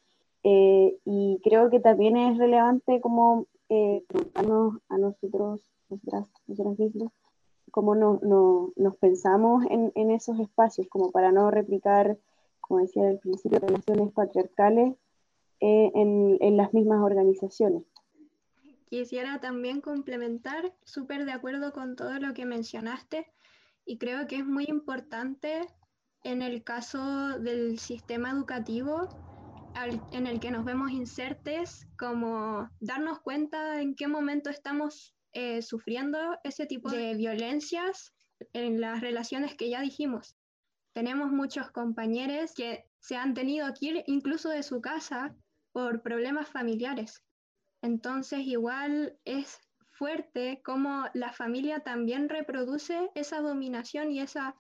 eh, 0.43 0.97
y 1.05 1.41
creo 1.45 1.69
que 1.69 1.81
también 1.81 2.17
es 2.17 2.39
relevante 2.39 3.01
como 3.01 3.47
eh, 3.69 4.03
a, 4.35 4.43
nosotros, 4.97 5.61
nosotras, 5.91 6.27
nosotras 6.47 6.79
mismas, 6.79 7.13
cómo 7.71 7.95
no, 7.95 8.19
no, 8.23 8.73
nos 8.77 8.97
pensamos 8.97 9.65
en, 9.69 9.93
en, 9.95 10.11
esos 10.11 10.41
espacios, 10.41 10.89
como 10.89 11.11
para 11.11 11.33
no 11.33 11.51
replicar, 11.51 12.17
como 12.63 12.81
decía 12.81 13.07
al 13.07 13.19
principio, 13.19 13.59
relaciones 13.59 14.13
patriarcales 14.13 14.95
eh, 15.61 15.91
en, 15.95 16.57
las 16.57 16.73
mismas 16.73 17.01
organizaciones. 17.01 17.83
Quisiera 18.89 19.41
también 19.41 19.81
complementar, 19.81 20.73
súper 20.85 21.25
de 21.25 21.33
acuerdo 21.33 21.73
con 21.73 21.97
todo 21.97 22.19
lo 22.19 22.33
que 22.33 22.47
mencionaste, 22.47 23.27
y 23.85 23.99
creo 23.99 24.27
que 24.27 24.37
es 24.37 24.47
muy 24.47 24.65
importante 24.69 25.67
en 26.25 26.43
el 26.43 26.63
caso 26.65 27.39
del 27.39 27.79
sistema 27.79 28.31
educativo 28.31 29.09
en 30.13 30.27
el 30.27 30.41
que 30.41 30.51
nos 30.51 30.65
vemos 30.65 30.91
insertes, 30.91 31.87
como 31.97 32.69
darnos 32.81 33.21
cuenta 33.21 33.81
en 33.81 33.95
qué 33.95 34.09
momento 34.09 34.51
estamos 34.51 35.15
eh, 35.33 35.63
sufriendo 35.63 36.19
ese 36.43 36.67
tipo 36.67 36.91
de 36.91 37.15
violencias 37.15 38.13
en 38.53 38.81
las 38.81 39.01
relaciones 39.01 39.55
que 39.55 39.71
ya 39.71 39.81
dijimos. 39.81 40.37
Tenemos 40.93 41.31
muchos 41.31 41.71
compañeros 41.71 42.53
que 42.55 42.87
se 42.99 43.17
han 43.17 43.35
tenido 43.35 43.73
que 43.75 43.87
ir 43.87 44.05
incluso 44.07 44.49
de 44.49 44.63
su 44.63 44.81
casa 44.81 45.37
por 45.73 46.03
problemas 46.03 46.49
familiares. 46.49 47.23
Entonces 47.83 48.41
igual 48.41 49.19
es 49.25 49.59
fuerte 49.91 50.61
como 50.65 51.07
la 51.15 51.33
familia 51.33 51.81
también 51.81 52.29
reproduce 52.29 53.11
esa 53.15 53.41
dominación 53.41 54.11
y 54.11 54.21
esa 54.21 54.55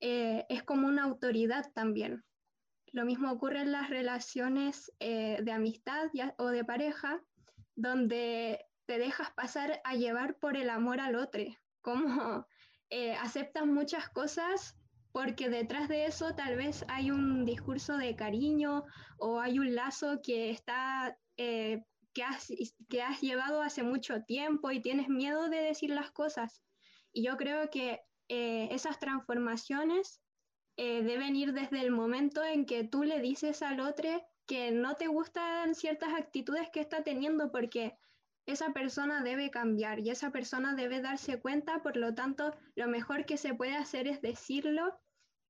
eh, 0.00 0.44
es 0.48 0.62
como 0.62 0.86
una 0.88 1.04
autoridad 1.04 1.70
también. 1.74 2.24
Lo 2.92 3.04
mismo 3.04 3.30
ocurre 3.30 3.60
en 3.60 3.72
las 3.72 3.90
relaciones 3.90 4.92
eh, 5.00 5.38
de 5.42 5.52
amistad 5.52 6.08
o 6.38 6.48
de 6.48 6.64
pareja, 6.64 7.20
donde 7.74 8.64
te 8.86 8.98
dejas 8.98 9.30
pasar 9.32 9.80
a 9.84 9.94
llevar 9.94 10.38
por 10.38 10.56
el 10.56 10.70
amor 10.70 11.00
al 11.00 11.16
otro, 11.16 11.42
como 11.82 12.46
eh, 12.90 13.14
aceptas 13.16 13.66
muchas 13.66 14.08
cosas 14.08 14.76
porque 15.16 15.48
detrás 15.48 15.88
de 15.88 16.04
eso 16.04 16.34
tal 16.34 16.56
vez 16.56 16.84
hay 16.88 17.10
un 17.10 17.46
discurso 17.46 17.96
de 17.96 18.14
cariño 18.16 18.84
o 19.16 19.40
hay 19.40 19.58
un 19.58 19.74
lazo 19.74 20.20
que 20.22 20.50
está 20.50 21.16
eh, 21.38 21.82
que, 22.12 22.22
has, 22.22 22.52
que 22.90 23.00
has 23.00 23.22
llevado 23.22 23.62
hace 23.62 23.82
mucho 23.82 24.24
tiempo 24.24 24.70
y 24.70 24.82
tienes 24.82 25.08
miedo 25.08 25.48
de 25.48 25.56
decir 25.56 25.88
las 25.88 26.10
cosas. 26.10 26.62
Y 27.14 27.24
yo 27.24 27.38
creo 27.38 27.70
que 27.70 28.02
eh, 28.28 28.68
esas 28.72 28.98
transformaciones 28.98 30.20
eh, 30.76 31.02
deben 31.02 31.34
ir 31.34 31.54
desde 31.54 31.80
el 31.80 31.92
momento 31.92 32.44
en 32.44 32.66
que 32.66 32.84
tú 32.84 33.02
le 33.02 33.22
dices 33.22 33.62
al 33.62 33.80
otro 33.80 34.22
que 34.46 34.70
no 34.70 34.96
te 34.96 35.06
gustan 35.06 35.74
ciertas 35.74 36.12
actitudes 36.12 36.68
que 36.70 36.80
está 36.80 37.02
teniendo 37.04 37.50
porque 37.50 37.96
esa 38.44 38.74
persona 38.74 39.22
debe 39.22 39.50
cambiar 39.50 39.98
y 39.98 40.10
esa 40.10 40.30
persona 40.30 40.74
debe 40.74 41.00
darse 41.00 41.40
cuenta, 41.40 41.82
por 41.82 41.96
lo 41.96 42.14
tanto, 42.14 42.54
lo 42.74 42.86
mejor 42.86 43.24
que 43.24 43.38
se 43.38 43.54
puede 43.54 43.76
hacer 43.76 44.08
es 44.08 44.20
decirlo 44.20 44.94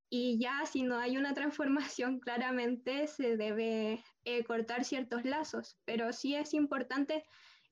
y 0.09 0.39
ya 0.39 0.65
si 0.67 0.83
no 0.83 0.99
hay 0.99 1.17
una 1.17 1.35
transformación, 1.35 2.21
claramente 2.21 3.07
se 3.07 3.37
debe 3.37 4.05
eh, 4.25 4.45
cortar 4.45 4.85
ciertos 4.85 5.25
lazos, 5.25 5.79
pero 5.85 6.13
sí 6.13 6.35
es 6.35 6.55
importante 6.55 7.25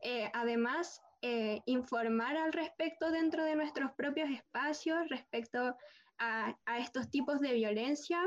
eh, 0.03 0.31
además 0.35 1.01
eh, 1.23 1.63
informar 1.67 2.37
al 2.37 2.53
respecto 2.53 3.11
dentro 3.11 3.45
de 3.45 3.57
nuestros 3.57 3.93
propios 3.93 4.29
espacios 4.31 5.09
respecto 5.09 5.77
a, 6.19 6.55
estos 6.79 7.11
tipos 7.11 7.41
de 7.41 7.55
violencia, 7.55 8.21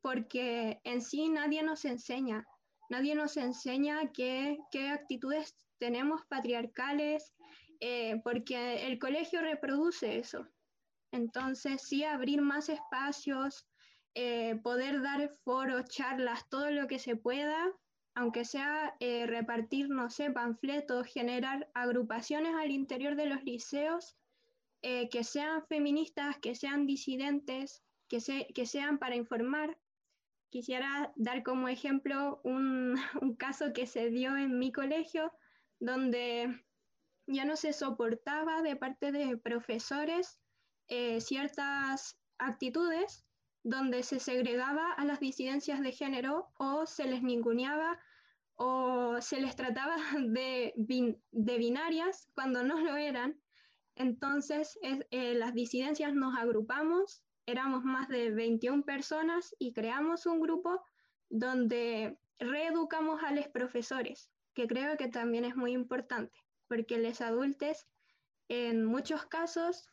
porque 0.00 0.80
en 0.84 1.02
sí 1.02 1.28
nadie 1.28 1.62
nos 1.62 1.84
enseña, 1.84 2.46
nadie 2.88 3.14
nos 3.14 3.36
enseña 3.36 4.12
qué, 4.12 4.58
qué 4.70 4.88
actitudes 4.88 5.56
tenemos 5.78 6.22
patriarcales, 6.28 7.34
porque 8.24 8.86
el 8.86 8.98
colegio 8.98 9.40
reproduce 9.40 10.18
eso. 10.18 10.48
Entonces, 11.10 11.82
sí, 11.82 12.04
abrir 12.04 12.42
más 12.42 12.68
espacios, 12.68 13.66
eh, 14.14 14.56
poder 14.62 15.02
dar 15.02 15.30
foros, 15.44 15.84
charlas, 15.86 16.48
todo 16.48 16.70
lo 16.70 16.86
que 16.86 16.98
se 16.98 17.16
pueda, 17.16 17.72
aunque 18.14 18.44
sea 18.44 18.96
eh, 19.00 19.26
repartir, 19.26 19.88
no 19.88 20.10
sé, 20.10 20.30
panfletos, 20.30 21.06
generar 21.06 21.70
agrupaciones 21.74 22.54
al 22.56 22.70
interior 22.70 23.14
de 23.14 23.26
los 23.26 23.42
liceos 23.44 24.16
eh, 24.82 25.08
que 25.08 25.24
sean 25.24 25.64
feministas, 25.66 26.36
que 26.38 26.54
sean 26.54 26.86
disidentes, 26.86 27.82
que, 28.08 28.18
que 28.54 28.66
sean 28.66 28.98
para 28.98 29.16
informar. 29.16 29.78
Quisiera 30.50 31.12
dar 31.16 31.42
como 31.42 31.68
ejemplo 31.68 32.40
un, 32.44 32.96
un 33.22 33.36
caso 33.36 33.72
que 33.72 33.86
se 33.86 34.10
dio 34.10 34.36
en 34.36 34.58
mi 34.58 34.72
colegio, 34.72 35.32
donde 35.78 36.64
ya 37.26 37.44
no 37.44 37.56
se 37.56 37.72
soportaba 37.72 38.62
de 38.62 38.76
parte 38.76 39.12
de 39.12 39.36
profesores 39.36 40.40
eh, 40.88 41.20
ciertas 41.20 42.18
actitudes 42.38 43.24
donde 43.62 44.02
se 44.02 44.20
segregaba 44.20 44.92
a 44.92 45.04
las 45.04 45.20
disidencias 45.20 45.80
de 45.80 45.92
género 45.92 46.48
o 46.58 46.86
se 46.86 47.04
les 47.04 47.22
ninguneaba 47.22 47.98
o 48.56 49.20
se 49.20 49.40
les 49.40 49.54
trataba 49.56 49.96
de, 50.18 50.72
de 51.30 51.58
binarias 51.58 52.28
cuando 52.34 52.62
no 52.62 52.80
lo 52.80 52.96
eran. 52.96 53.40
Entonces 53.94 54.78
eh, 54.82 55.34
las 55.34 55.54
disidencias 55.54 56.14
nos 56.14 56.36
agrupamos, 56.38 57.22
éramos 57.46 57.84
más 57.84 58.08
de 58.08 58.30
21 58.30 58.84
personas 58.84 59.54
y 59.58 59.72
creamos 59.72 60.26
un 60.26 60.40
grupo 60.40 60.82
donde 61.28 62.18
reeducamos 62.38 63.22
a 63.22 63.32
los 63.32 63.48
profesores, 63.48 64.30
que 64.54 64.66
creo 64.66 64.96
que 64.96 65.08
también 65.08 65.44
es 65.44 65.56
muy 65.56 65.72
importante, 65.72 66.38
porque 66.68 66.98
los 66.98 67.20
adultos 67.20 67.86
en 68.48 68.84
muchos 68.84 69.26
casos 69.26 69.88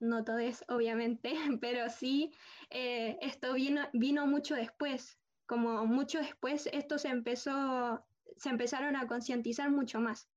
no 0.00 0.24
todos 0.24 0.64
obviamente, 0.68 1.34
pero 1.60 1.88
sí 1.88 2.32
eh, 2.70 3.18
esto 3.20 3.54
vino, 3.54 3.88
vino 3.92 4.26
mucho 4.26 4.54
después, 4.54 5.18
como 5.46 5.86
mucho 5.86 6.18
después 6.18 6.68
esto 6.72 6.98
se 6.98 7.08
empezó, 7.08 8.04
se 8.36 8.48
empezaron 8.48 8.96
a 8.96 9.06
concientizar 9.06 9.70
mucho 9.70 10.00
más. 10.00 10.28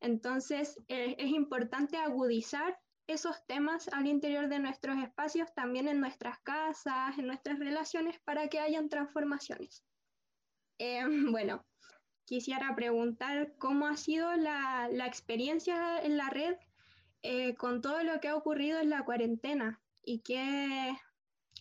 Entonces 0.00 0.78
eh, 0.88 1.14
es 1.18 1.30
importante 1.30 1.96
agudizar 1.96 2.78
esos 3.06 3.44
temas 3.46 3.88
al 3.88 4.06
interior 4.06 4.48
de 4.48 4.58
nuestros 4.58 4.98
espacios, 4.98 5.52
también 5.54 5.88
en 5.88 6.00
nuestras 6.00 6.38
casas, 6.40 7.18
en 7.18 7.26
nuestras 7.26 7.58
relaciones, 7.58 8.18
para 8.24 8.48
que 8.48 8.58
hayan 8.58 8.88
transformaciones. 8.88 9.84
Eh, 10.78 11.04
bueno, 11.30 11.64
quisiera 12.24 12.74
preguntar 12.74 13.54
cómo 13.58 13.86
ha 13.86 13.96
sido 13.96 14.34
la, 14.34 14.88
la 14.90 15.06
experiencia 15.06 16.00
en 16.02 16.16
la 16.16 16.30
red 16.30 16.56
eh, 17.22 17.54
con 17.54 17.80
todo 17.80 18.02
lo 18.02 18.20
que 18.20 18.28
ha 18.28 18.36
ocurrido 18.36 18.80
en 18.80 18.90
la 18.90 19.04
cuarentena 19.04 19.80
y 20.04 20.20
qué, 20.20 20.92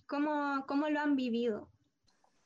cómo, 0.08 0.66
cómo 0.68 0.90
lo 0.90 1.00
han 1.00 1.16
vivido. 1.16 1.70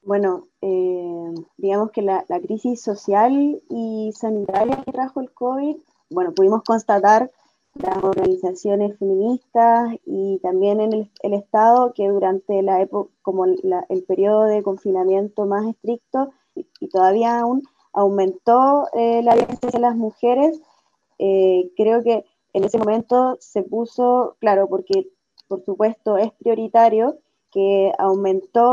Bueno, 0.02 0.48
eh, 0.62 1.34
digamos 1.58 1.92
que 1.92 2.02
la, 2.02 2.26
la, 2.30 2.40
crisis 2.40 2.82
social 2.82 3.62
y 3.70 4.12
sanitaria 4.16 4.84
que 4.84 4.92
trajo 4.92 5.20
el 5.20 5.32
COVID, 5.32 5.78
bueno, 6.12 6.34
pudimos 6.34 6.62
constatar 6.64 7.32
las 7.74 8.04
organizaciones 8.04 8.98
feministas 9.00 9.96
y 10.06 10.40
también 10.44 10.80
en 10.80 10.94
el, 10.94 11.12
el 11.24 11.34
Estado 11.34 11.94
que 11.94 12.08
durante 12.08 12.62
la 12.62 12.82
época, 12.82 13.12
como 13.22 13.46
la, 13.46 13.86
el 13.90 14.04
periodo 14.04 14.44
de 14.44 14.62
confinamiento 14.64 15.46
más 15.46 15.66
estricto 15.68 16.32
y, 16.54 16.68
y 16.80 16.88
todavía 16.88 17.40
aún 17.40 17.64
aumentó 17.96 18.88
eh, 18.94 19.22
la 19.24 19.36
violencia 19.36 19.70
de 19.72 19.80
las 19.80 19.96
mujeres, 19.96 20.62
eh, 21.18 21.72
creo 21.78 22.04
que 22.04 22.26
en 22.56 22.64
ese 22.64 22.78
momento 22.78 23.36
se 23.42 23.64
puso, 23.64 24.38
claro, 24.40 24.70
porque 24.70 25.10
por 25.50 25.66
supuesto 25.66 26.18
es 26.18 26.32
prioritario 26.32 27.18
que 27.52 27.92
aumentó 27.98 28.72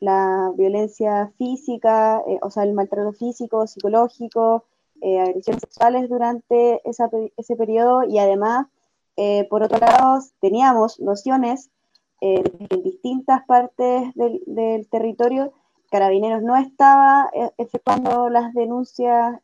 la 0.00 0.50
violencia 0.56 1.30
física, 1.36 2.22
eh, 2.26 2.38
o 2.40 2.50
sea, 2.50 2.62
el 2.62 2.72
maltrato 2.72 3.12
físico, 3.12 3.66
psicológico 3.66 4.64
eh, 5.02 5.20
agresiones 5.20 5.60
sexuales 5.60 6.08
durante 6.08 6.80
ese 6.84 7.56
periodo 7.56 8.04
y 8.04 8.18
además, 8.18 8.68
eh, 9.16 9.46
por 9.50 9.62
otro 9.62 9.78
lado, 9.78 10.22
teníamos 10.40 10.98
nociones 10.98 11.68
en 12.22 12.44
distintas 12.82 13.44
partes 13.44 14.14
del, 14.14 14.42
del, 14.46 14.88
territorio. 14.88 15.52
Carabineros 15.90 16.42
no 16.42 16.56
estaba 16.56 17.30
efectuando 17.58 18.30
las 18.30 18.54
denuncias, 18.54 19.40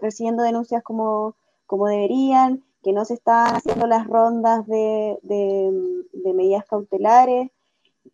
recibiendo 0.00 0.42
denuncias 0.42 0.82
como, 0.82 1.34
como 1.66 1.86
deberían, 1.86 2.64
que 2.82 2.92
no 2.92 3.04
se 3.04 3.14
estaban 3.14 3.56
haciendo 3.56 3.86
las 3.86 4.06
rondas 4.06 4.66
de, 4.66 5.18
de, 5.22 6.32
medidas 6.32 6.64
cautelares, 6.64 7.50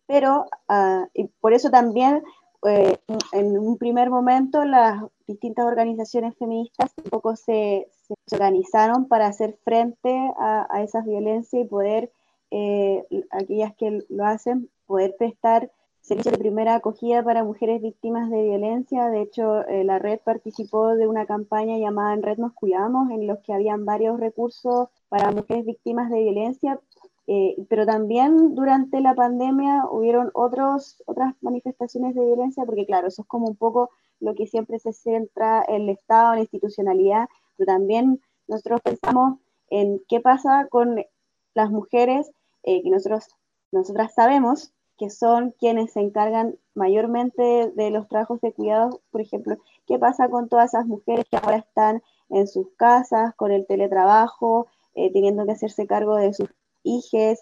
pero 0.05 0.45
uh, 0.69 1.05
y 1.13 1.25
por 1.39 1.53
eso 1.53 1.69
también 1.69 2.23
eh, 2.65 2.97
en 3.31 3.57
un 3.57 3.77
primer 3.77 4.09
momento 4.09 4.65
las 4.65 5.03
distintas 5.27 5.65
organizaciones 5.65 6.35
feministas 6.37 6.91
un 7.09 7.35
se, 7.35 7.87
se 8.25 8.35
organizaron 8.35 9.07
para 9.07 9.27
hacer 9.27 9.57
frente 9.63 10.31
a, 10.39 10.67
a 10.69 10.83
esas 10.83 11.05
violencias 11.05 11.63
y 11.63 11.67
poder, 11.67 12.11
eh, 12.51 13.05
aquellas 13.31 13.75
que 13.75 14.03
lo 14.09 14.25
hacen, 14.25 14.69
poder 14.85 15.15
prestar 15.17 15.71
servicio 16.07 16.31
de 16.31 16.37
primera 16.37 16.75
acogida 16.75 17.21
para 17.21 17.43
mujeres 17.43 17.81
víctimas 17.81 18.29
de 18.29 18.41
violencia. 18.41 19.09
De 19.09 19.21
hecho, 19.21 19.67
eh, 19.67 19.83
la 19.83 19.99
red 19.99 20.21
participó 20.23 20.95
de 20.95 21.05
una 21.05 21.25
campaña 21.25 21.77
llamada 21.77 22.13
En 22.13 22.23
Red 22.23 22.37
Nos 22.37 22.53
Cuidamos, 22.53 23.11
en 23.11 23.27
los 23.27 23.39
que 23.39 23.51
habían 23.51 23.83
varios 23.83 24.17
recursos 24.17 24.87
para 25.09 25.31
mujeres 25.31 25.65
víctimas 25.65 26.09
de 26.09 26.23
violencia, 26.23 26.79
eh, 27.27 27.57
pero 27.69 27.85
también 27.85 28.55
durante 28.55 29.01
la 29.01 29.15
pandemia 29.15 29.83
hubieron 29.91 30.31
otros, 30.33 31.03
otras 31.07 31.35
manifestaciones 31.41 32.15
de 32.15 32.23
violencia, 32.23 32.63
porque 32.63 32.85
claro, 32.85 33.09
eso 33.09 33.23
es 33.23 33.27
como 33.27 33.47
un 33.47 33.57
poco 33.57 33.89
lo 34.21 34.33
que 34.33 34.47
siempre 34.47 34.79
se 34.79 34.93
centra 34.93 35.61
en 35.67 35.83
el 35.83 35.89
Estado, 35.89 36.31
en 36.31 36.35
la 36.37 36.43
institucionalidad, 36.43 37.27
pero 37.57 37.73
también 37.73 38.21
nosotros 38.47 38.79
pensamos 38.81 39.39
en 39.69 40.01
qué 40.07 40.21
pasa 40.21 40.67
con 40.69 41.03
las 41.53 41.69
mujeres 41.69 42.31
eh, 42.63 42.81
que 42.81 42.89
nosotros, 42.89 43.27
nosotras 43.73 44.13
sabemos 44.13 44.71
que 44.97 45.09
son 45.09 45.53
quienes 45.59 45.93
se 45.93 45.99
encargan 45.99 46.57
mayormente 46.73 47.71
de 47.75 47.91
los 47.91 48.07
trabajos 48.07 48.41
de 48.41 48.53
cuidado, 48.53 49.01
por 49.11 49.21
ejemplo, 49.21 49.57
qué 49.85 49.99
pasa 49.99 50.29
con 50.29 50.49
todas 50.49 50.73
esas 50.73 50.85
mujeres 50.85 51.25
que 51.29 51.37
ahora 51.37 51.57
están 51.57 52.01
en 52.29 52.47
sus 52.47 52.67
casas 52.75 53.33
con 53.35 53.51
el 53.51 53.65
teletrabajo, 53.65 54.67
eh, 54.95 55.11
teniendo 55.13 55.45
que 55.45 55.51
hacerse 55.51 55.87
cargo 55.87 56.15
de 56.15 56.33
sus 56.33 56.49
hijos, 56.83 57.39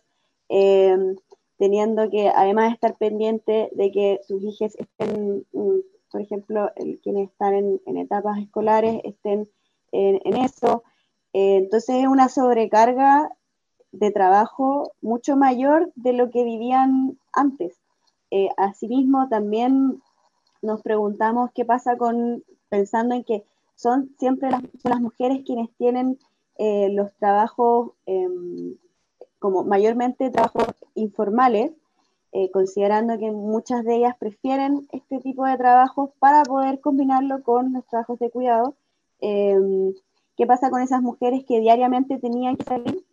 em, 0.50 1.16
teniendo 1.58 2.10
que 2.10 2.30
además 2.30 2.74
estar 2.74 2.98
pendiente 2.98 3.70
de 3.74 3.92
que 3.92 4.20
sus 4.28 4.44
hijos 4.44 4.76
estén, 4.78 5.46
mm, 5.54 5.80
por 6.12 6.22
ejemplo, 6.22 6.70
quienes 7.04 7.30
están 7.30 7.54
en, 7.54 7.98
etapas 7.98 8.40
escolares 8.40 9.02
estén 9.04 9.50
en, 9.92 10.38
eso. 10.38 10.84
Eh, 11.34 11.58
entonces 11.58 11.96
es 11.98 12.08
una 12.08 12.30
sobrecarga 12.30 13.30
de 13.92 14.12
trabajo 14.12 14.92
mucho 15.02 15.38
mayor 15.38 15.92
de 15.96 16.14
lo 16.14 16.30
que 16.32 16.44
vivían 16.44 17.18
antes. 17.36 17.78
Eh, 18.32 18.50
asimismo, 18.58 19.30
también 19.30 20.02
nos 20.62 20.82
preguntamos 20.82 21.52
qué 21.54 21.66
pasa 21.66 21.98
con, 21.98 22.44
pensando 22.70 23.16
en 23.16 23.24
que 23.24 23.46
son 23.76 24.16
siempre 24.18 24.50
las, 24.84 25.02
mujeres 25.02 25.44
quienes 25.46 25.70
tienen 25.78 26.18
eh, 26.58 26.90
los 26.92 27.14
trabajos, 27.18 27.92
em, 28.06 28.76
como 29.40 29.64
mayormente 29.64 30.30
trabajos 30.30 30.68
informales, 30.96 31.72
eh, 32.32 32.52
considerando 32.52 33.18
que 33.18 33.32
muchas 33.32 33.84
de 33.86 33.98
ellas 33.98 34.16
prefieren 34.18 34.88
este 34.92 35.20
tipo 35.20 35.46
de 35.46 35.58
trabajos 35.58 36.10
para 36.20 36.44
poder 36.44 36.80
combinarlo 36.80 37.44
con 37.44 37.74
los 37.74 37.86
trabajos 37.86 38.20
de 38.20 38.30
cuidado. 38.30 38.76
Em, 39.20 39.94
¿Qué 40.38 40.46
pasa 40.46 40.70
con 40.70 40.82
esas 40.82 41.02
mujeres 41.02 41.46
que 41.46 41.62
diariamente 41.62 42.18
tenían 42.18 42.58
que 42.58 42.66
salir 42.66 43.05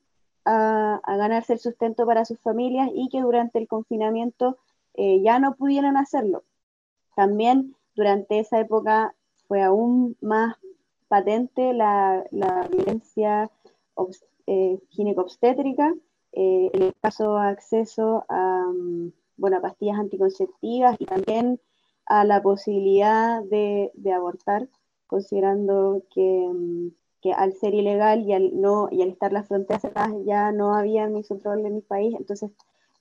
a, 0.44 1.00
ganarse 1.06 1.54
el 1.54 1.58
sustento 1.58 2.06
para 2.06 2.24
sus 2.24 2.38
familias 2.40 2.90
y 2.94 3.08
que 3.08 3.20
durante 3.20 3.58
el 3.58 3.68
confinamiento 3.68 4.58
eh, 4.94 5.20
ya 5.22 5.38
no 5.38 5.54
pudieron 5.54 5.96
hacerlo. 5.96 6.44
También 7.14 7.74
durante 7.94 8.38
esa 8.38 8.58
época 8.60 9.14
fue 9.48 9.62
aún 9.62 10.16
más 10.20 10.56
patente 11.08 11.74
la, 11.74 12.24
violencia 12.70 13.50
eh, 14.46 14.78
ginecobstétrica, 14.90 15.94
eh, 16.32 16.70
el 16.72 16.94
caso 17.00 17.34
de 17.34 17.48
acceso 17.48 18.24
a, 18.28 18.66
mm, 18.72 19.12
bueno, 19.36 19.60
pastillas 19.60 19.98
anticonceptivas 19.98 20.96
y 20.98 21.04
también 21.04 21.60
a 22.06 22.24
la 22.24 22.42
posibilidad 22.42 23.42
de, 23.44 23.90
de 23.94 24.12
abortar, 24.12 24.68
considerando 25.06 26.02
que 26.14 26.48
mm, 26.50 26.88
que 27.22 27.32
al 27.32 27.54
ser 27.54 27.72
ilegal 27.72 28.22
y 28.22 28.32
al, 28.32 28.60
no, 28.60 28.88
y 28.90 29.00
al 29.02 29.10
estar 29.10 29.32
las 29.32 29.46
fronteras 29.46 29.82
cerradas 29.82 30.12
ya 30.26 30.50
no 30.50 30.74
había 30.74 31.08
control 31.26 31.64
en 31.64 31.76
mi 31.76 31.80
país, 31.80 32.14
entonces, 32.18 32.50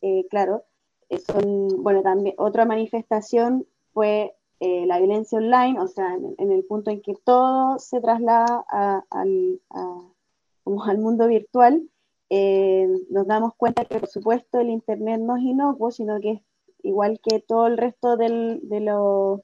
eh, 0.01 0.27
claro, 0.29 0.63
eh, 1.10 1.17
son, 1.19 1.84
bueno, 1.84 2.03
también 2.03 2.36
otra 2.38 2.65
manifestación 2.65 3.65
fue 3.93 4.36
eh, 4.60 4.86
la 4.86 4.99
violencia 4.99 5.39
online, 5.39 5.79
o 5.79 5.88
sea, 5.88 6.15
en, 6.38 6.51
el 6.51 6.63
punto 6.65 6.91
en 6.91 7.01
que 7.01 7.15
todo 7.15 7.79
se 7.79 7.99
traslada 7.99 8.63
al, 9.10 9.60
como 10.63 10.84
al 10.84 10.99
mundo 10.99 11.27
virtual, 11.27 11.89
nos 13.10 13.27
damos 13.27 13.55
cuenta 13.55 13.84
que, 13.86 13.99
por 13.99 14.07
supuesto, 14.07 14.60
el 14.60 14.69
Internet 14.69 15.19
no 15.19 15.36
es 15.36 15.43
inocuo, 15.43 15.91
sino 15.91 16.19
que 16.21 16.31
es 16.31 16.41
igual 16.84 17.19
que 17.21 17.39
todo 17.39 17.67
el 17.67 17.77
resto 17.77 18.17
del, 18.17 18.62
de 18.63 18.79
los 18.81 19.41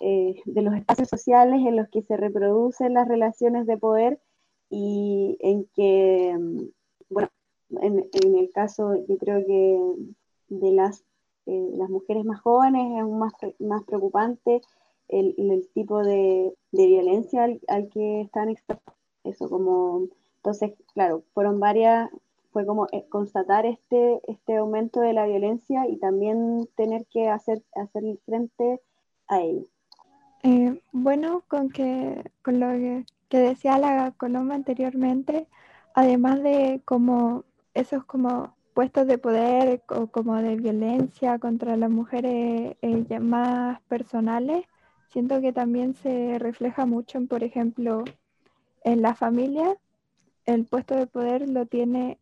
eh, 0.00 0.40
de 0.46 0.62
los 0.62 0.74
espacios 0.74 1.08
sociales 1.08 1.60
en 1.66 1.76
los 1.76 1.88
que 1.88 2.02
se 2.02 2.16
reproducen 2.16 2.94
las 2.94 3.06
relaciones 3.08 3.66
de 3.66 3.76
poder 3.76 4.20
y 4.70 5.36
en 5.40 5.66
que, 5.74 6.36
mm, 6.38 6.60
bueno, 7.10 7.28
en, 7.82 8.08
el 8.36 8.50
caso 8.52 8.94
yo 9.06 9.18
creo 9.18 9.44
que 9.46 9.78
de 10.48 10.72
las, 10.72 11.04
eh, 11.46 11.70
las 11.74 11.90
mujeres 11.90 12.24
más 12.24 12.40
jóvenes 12.40 12.92
es 12.92 13.02
aún 13.02 13.18
más, 13.18 13.32
más 13.58 13.84
preocupante 13.84 14.60
el, 15.08 15.34
el 15.36 15.68
tipo 15.74 16.02
de, 16.02 16.54
de 16.72 16.86
violencia 16.86 17.44
al, 17.68 17.88
que 17.90 18.22
están 18.22 18.48
expuestos. 18.48 18.94
Eso 19.24 19.48
como, 19.50 20.08
entonces, 20.36 20.72
claro, 20.94 21.24
fueron 21.34 21.60
varias, 21.60 22.10
fue 22.52 22.64
como 22.64 22.86
eh, 22.92 23.06
constatar 23.08 23.66
este, 23.66 24.20
este 24.28 24.56
aumento 24.56 25.00
de 25.00 25.12
la 25.12 25.26
violencia 25.26 25.86
y 25.88 25.98
también 25.98 26.68
tener 26.76 27.06
que 27.06 27.28
hacer, 27.28 27.62
hacer 27.74 28.02
frente 28.24 28.80
a 29.28 29.42
ello. 29.42 29.66
Eh, 30.42 30.80
bueno, 30.92 31.42
con, 31.48 31.70
que, 31.70 32.30
con 32.42 32.60
lo 32.60 32.68
que, 33.28 33.38
decía 33.38 33.78
la 33.78 34.12
Coloma 34.12 34.54
anteriormente, 34.54 35.46
además 35.94 36.42
de 36.42 36.82
como 36.84 37.44
esos 37.74 38.04
como 38.04 38.56
puestos 38.74 39.06
de 39.06 39.18
poder 39.18 39.82
o 39.88 40.06
como 40.08 40.36
de 40.36 40.56
violencia 40.56 41.38
contra 41.38 41.76
las 41.76 41.90
mujeres 41.90 42.76
eh, 42.82 43.20
más 43.20 43.80
personales, 43.82 44.64
siento 45.08 45.40
que 45.40 45.52
también 45.52 45.94
se 45.94 46.38
refleja 46.38 46.86
mucho 46.86 47.18
en, 47.18 47.28
por 47.28 47.44
ejemplo, 47.44 48.04
en 48.84 49.02
la 49.02 49.14
familia, 49.14 49.76
el 50.46 50.64
puesto 50.66 50.96
de 50.96 51.06
poder 51.06 51.48
lo 51.48 51.66
tiene 51.66 52.18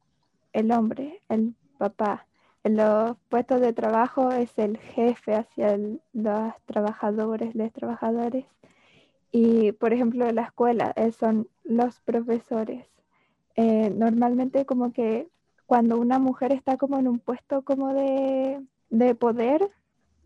el 0.53 0.73
hombre, 0.73 1.23
el 1.29 1.55
papá 1.79 2.28
los 2.69 3.17
puestos 3.29 3.61
de 3.61 3.73
trabajo 3.73 4.31
es 4.31 4.59
el 4.59 4.79
jefe 4.79 5.35
hacia 5.35 5.79
los 6.13 6.53
trabajadores, 6.67 7.55
los 7.55 7.73
trabajadores. 7.73 8.47
Y, 9.33 9.73
por 9.73 9.93
ejemplo, 9.93 10.27
en 10.27 10.37
la 10.37 10.43
escuela 10.43 10.93
eh, 10.97 11.13
son 11.13 11.49
los 11.65 12.01
profesores. 12.01 12.87
Eh, 13.57 13.91
normalmente 13.91 14.65
como 14.67 14.93
que 14.93 15.29
cuando 15.67 15.99
una 15.99 16.19
mujer 16.19 16.53
está 16.53 16.77
como 16.77 16.99
en 16.99 17.09
un 17.09 17.19
puesto 17.19 17.63
como 17.63 17.93
de, 17.93 18.63
de 18.91 19.15
poder, 19.15 19.71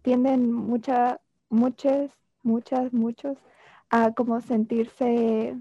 tienden 0.02 0.52
muchas, 0.52 1.18
muchas, 1.48 2.10
muchas, 2.42 2.92
muchos 2.92 3.38
a 3.90 4.12
como 4.12 4.40
sentirse 4.40 5.56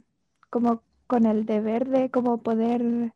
como 0.50 0.82
con 1.08 1.26
el 1.26 1.46
deber 1.46 1.90
de 1.90 2.10
como 2.10 2.38
poder 2.40 3.14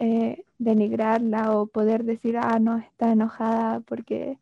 eh, 0.00 0.44
denigrarla 0.58 1.52
o 1.56 1.66
poder 1.66 2.04
decir, 2.04 2.38
ah, 2.38 2.58
no, 2.58 2.78
está 2.78 3.12
enojada 3.12 3.80
porque, 3.80 4.38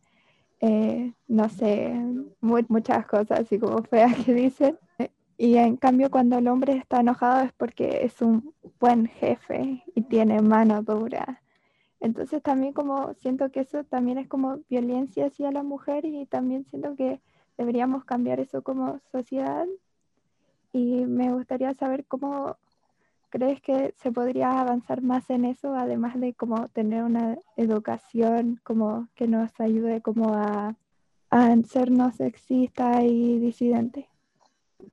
eh, 0.60 1.12
no 1.26 1.48
sé, 1.48 1.92
muchas 2.40 3.06
cosas 3.06 3.40
así 3.40 3.58
como 3.58 3.82
feas 3.82 4.14
que 4.24 4.34
dicen. 4.34 4.78
Y 5.36 5.56
en 5.56 5.76
cambio 5.76 6.10
cuando 6.10 6.38
el 6.38 6.48
hombre 6.48 6.74
está 6.74 7.00
enojado 7.00 7.44
es 7.44 7.52
porque 7.52 8.04
es 8.04 8.22
un 8.22 8.54
buen 8.80 9.06
jefe 9.06 9.82
y 9.94 10.02
tiene 10.02 10.40
mano 10.42 10.82
dura. 10.82 11.42
Entonces 12.00 12.40
también 12.42 12.72
como 12.72 13.14
siento 13.14 13.50
que 13.50 13.60
eso 13.60 13.82
también 13.84 14.18
es 14.18 14.28
como 14.28 14.60
violencia 14.68 15.26
hacia 15.26 15.50
la 15.50 15.64
mujer 15.64 16.04
y 16.04 16.26
también 16.26 16.66
siento 16.66 16.94
que 16.94 17.20
deberíamos 17.56 18.04
cambiar 18.04 18.38
eso 18.40 18.62
como 18.62 19.00
sociedad. 19.10 19.66
Y 20.72 21.04
me 21.06 21.32
gustaría 21.32 21.74
saber 21.74 22.04
cómo 22.06 22.56
¿Crees 23.30 23.60
que 23.60 23.94
se 23.98 24.10
podría 24.10 24.60
avanzar 24.60 25.02
más 25.02 25.28
en 25.30 25.44
eso, 25.44 25.74
además 25.74 26.18
de 26.18 26.34
como 26.34 26.68
tener 26.68 27.02
una 27.04 27.36
educación 27.56 28.60
como 28.64 29.08
que 29.14 29.28
nos 29.28 29.50
ayude 29.60 30.00
como 30.00 30.34
a, 30.34 30.76
a 31.30 31.56
ser 31.62 31.90
no 31.90 32.10
sexista 32.12 33.02
y 33.04 33.38
disidente? 33.38 34.08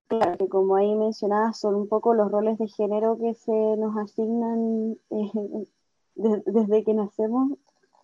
claro, 0.07 0.37
que 0.37 0.49
como 0.49 0.75
ahí 0.75 0.95
mencionabas, 0.95 1.59
son 1.59 1.75
un 1.75 1.87
poco 1.87 2.13
los 2.13 2.31
roles 2.31 2.57
de 2.57 2.67
género 2.67 3.17
que 3.17 3.33
se 3.33 3.51
nos 3.77 3.95
asignan 3.97 4.97
eh, 5.09 5.67
desde 6.15 6.83
que 6.83 6.93
nacemos. 6.93 7.57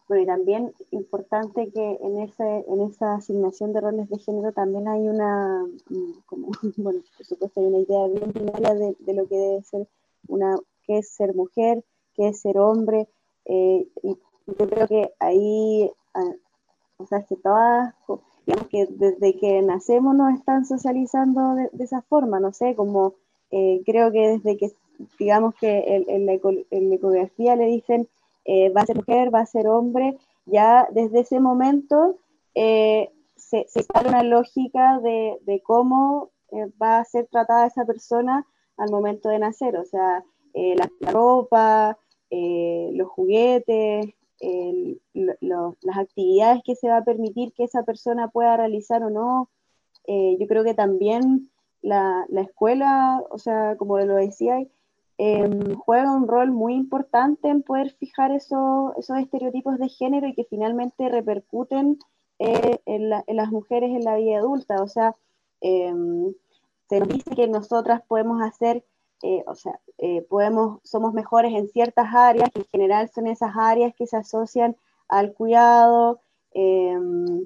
Pero 0.07 0.25
también 0.25 0.73
importante 0.91 1.71
que 1.71 1.97
en, 2.01 2.19
ese, 2.19 2.65
en 2.67 2.81
esa 2.81 3.15
asignación 3.15 3.71
de 3.71 3.79
roles 3.79 4.09
de 4.09 4.19
género 4.19 4.51
también 4.51 4.89
hay 4.89 5.07
una, 5.07 5.65
mm, 5.89 6.11
como, 6.25 6.51
bueno, 6.77 6.99
por 7.15 7.25
supuesto 7.25 7.61
hay 7.61 7.67
una 7.67 7.79
idea 7.79 8.07
bien 8.07 8.33
binaria 8.33 8.73
de, 8.75 8.95
de, 8.99 9.13
lo 9.13 9.25
que 9.27 9.35
debe 9.35 9.63
ser 9.63 9.87
una, 10.27 10.57
qué 10.85 10.99
es 10.99 11.09
ser 11.09 11.33
mujer, 11.35 11.83
qué 12.13 12.29
es 12.29 12.41
ser 12.41 12.57
hombre, 12.57 13.07
eh, 13.45 13.87
y 14.03 14.17
yo 14.47 14.69
creo 14.69 14.87
que 14.87 15.13
ahí, 15.19 15.91
ah, 16.13 16.33
o 16.97 17.05
sea, 17.07 17.23
que 17.23 17.35
todas, 17.37 17.93
digamos 18.45 18.67
que 18.67 18.87
desde 18.89 19.37
que 19.37 19.61
nacemos 19.61 20.15
nos 20.15 20.33
están 20.33 20.65
socializando 20.65 21.55
de, 21.55 21.69
esa 21.83 22.01
forma, 22.03 22.39
no 22.39 22.53
sé, 22.53 22.75
como 22.75 23.15
eh, 23.51 23.81
creo 23.85 24.11
que 24.11 24.37
desde 24.37 24.57
que, 24.57 24.71
digamos 25.19 25.55
que 25.55 26.05
en, 26.07 26.25
la, 26.25 26.33
ecografía 26.33 27.55
le 27.55 27.65
dicen 27.65 28.07
eh, 28.45 28.69
va 28.69 28.81
a 28.81 28.85
ser 28.85 28.97
mujer, 28.97 29.33
va 29.33 29.41
a 29.41 29.45
ser 29.45 29.67
hombre, 29.67 30.17
ya 30.45 30.87
desde 30.91 31.21
ese 31.21 31.39
momento 31.39 32.17
se, 32.53 33.65
se 33.67 33.85
una 34.07 34.23
lógica 34.23 34.99
de, 34.99 35.37
de 35.45 35.61
cómo 35.61 36.29
va 36.81 36.99
a 36.99 37.05
ser 37.05 37.27
tratada 37.27 37.67
esa 37.67 37.85
persona 37.85 38.45
al 38.81 38.91
momento 38.91 39.29
de 39.29 39.39
nacer, 39.39 39.77
o 39.77 39.85
sea, 39.85 40.23
la, 40.53 40.89
ropa, 41.11 41.97
los 42.29 43.07
juguetes, 43.09 44.13
las 45.13 45.97
actividades 45.97 46.61
que 46.63 46.75
se 46.75 46.89
va 46.89 46.97
a 46.97 47.03
permitir 47.03 47.53
que 47.53 47.63
esa 47.63 47.83
persona 47.83 48.29
pueda 48.29 48.57
realizar 48.57 49.03
o 49.03 49.09
no. 49.09 49.49
Eh, 50.07 50.37
yo 50.39 50.47
creo 50.47 50.63
que 50.63 50.73
también 50.73 51.49
la, 51.81 52.25
la, 52.29 52.41
escuela, 52.41 53.23
o 53.29 53.37
sea, 53.37 53.75
como 53.77 53.99
lo 53.99 54.15
decía, 54.15 54.57
em, 55.17 55.75
juega 55.75 56.11
un 56.11 56.27
rol 56.27 56.51
muy 56.51 56.73
importante 56.73 57.49
en 57.49 57.61
poder 57.61 57.91
fijar 57.91 58.31
eso, 58.31 58.93
esos 58.97 59.17
estereotipos 59.19 59.77
de 59.77 59.89
género 59.89 60.27
y 60.27 60.33
que 60.33 60.45
finalmente 60.45 61.09
repercuten 61.09 61.99
eh, 62.39 62.79
en, 62.85 63.09
las 63.09 63.51
mujeres 63.51 63.91
en 63.91 64.03
la 64.03 64.15
vida 64.15 64.39
adulta. 64.39 64.81
O 64.81 64.87
sea, 64.87 65.15
em, 65.61 66.33
se 66.91 66.99
nos 66.99 67.07
dice 67.07 67.33
que 67.33 67.47
nosotras 67.47 68.01
podemos 68.05 68.41
hacer 68.41 68.83
eh, 69.23 69.43
o 69.45 69.55
sea, 69.55 69.79
eh, 69.99 70.23
podemos, 70.23 70.81
somos 70.83 71.13
mejores 71.13 71.53
en 71.53 71.69
ciertas 71.69 72.13
áreas, 72.13 72.49
que 72.51 72.61
en 72.61 72.65
general 72.65 73.09
son 73.13 73.27
esas 73.27 73.51
áreas 73.55 73.93
que 73.95 74.07
se 74.07 74.17
asocian 74.17 74.75
al 75.07 75.33
cuidado. 75.33 76.19
Em, 76.53 77.45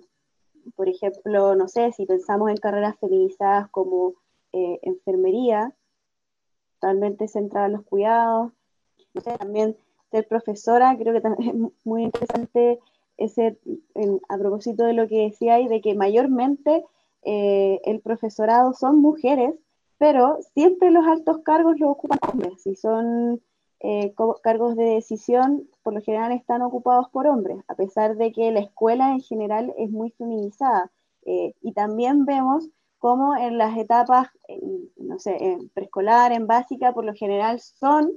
por 0.75 0.89
ejemplo, 0.89 1.55
no 1.55 1.67
sé, 1.67 1.91
si 1.91 2.05
pensamos 2.05 2.49
en 2.49 2.57
carreras 2.57 2.97
feminizadas 2.99 3.69
como 3.69 4.13
eh, 4.53 4.79
enfermería, 4.81 5.75
totalmente 6.79 7.27
centrada 7.27 7.67
en 7.67 7.73
los 7.73 7.83
cuidados. 7.83 8.51
No 9.13 9.21
sé, 9.21 9.37
también 9.37 9.77
ser 10.11 10.27
profesora, 10.27 10.97
creo 10.97 11.13
que 11.13 11.21
también 11.21 11.65
es 11.65 11.71
muy 11.83 12.03
interesante 12.03 12.79
ese, 13.17 13.59
a 14.29 14.37
propósito 14.37 14.85
de 14.85 14.93
lo 14.93 15.07
que 15.07 15.23
decía 15.23 15.59
y 15.59 15.67
de 15.67 15.81
que 15.81 15.93
mayormente 15.93 16.85
el 17.25 18.01
profesorado 18.01 18.73
son 18.73 19.01
mujeres 19.01 19.55
pero 19.97 20.39
siempre 20.53 20.91
los 20.91 21.05
altos 21.07 21.39
cargos 21.43 21.79
los 21.79 21.89
ocupan 21.89 22.19
hombres 22.31 22.65
y 22.67 22.75
son 22.75 23.41
eh, 23.79 24.13
cargos 24.41 24.75
de 24.75 24.83
decisión, 24.83 25.67
por 25.83 25.93
lo 25.93 26.01
general 26.01 26.31
están 26.31 26.61
ocupados 26.61 27.09
por 27.09 27.27
hombres, 27.27 27.57
a 27.67 27.75
pesar 27.75 28.15
de 28.17 28.31
que 28.31 28.51
la 28.51 28.59
escuela 28.59 29.11
en 29.11 29.21
general 29.21 29.73
es 29.77 29.89
muy 29.89 30.11
feminizada. 30.11 30.91
Eh, 31.25 31.53
y 31.61 31.73
también 31.73 32.25
vemos 32.25 32.67
cómo 32.99 33.35
en 33.35 33.57
las 33.57 33.77
etapas, 33.77 34.27
no 34.97 35.19
sé, 35.19 35.37
en 35.43 35.69
preescolar, 35.69 36.31
en 36.31 36.47
básica, 36.47 36.93
por 36.93 37.05
lo 37.05 37.13
general 37.13 37.59
son 37.59 38.11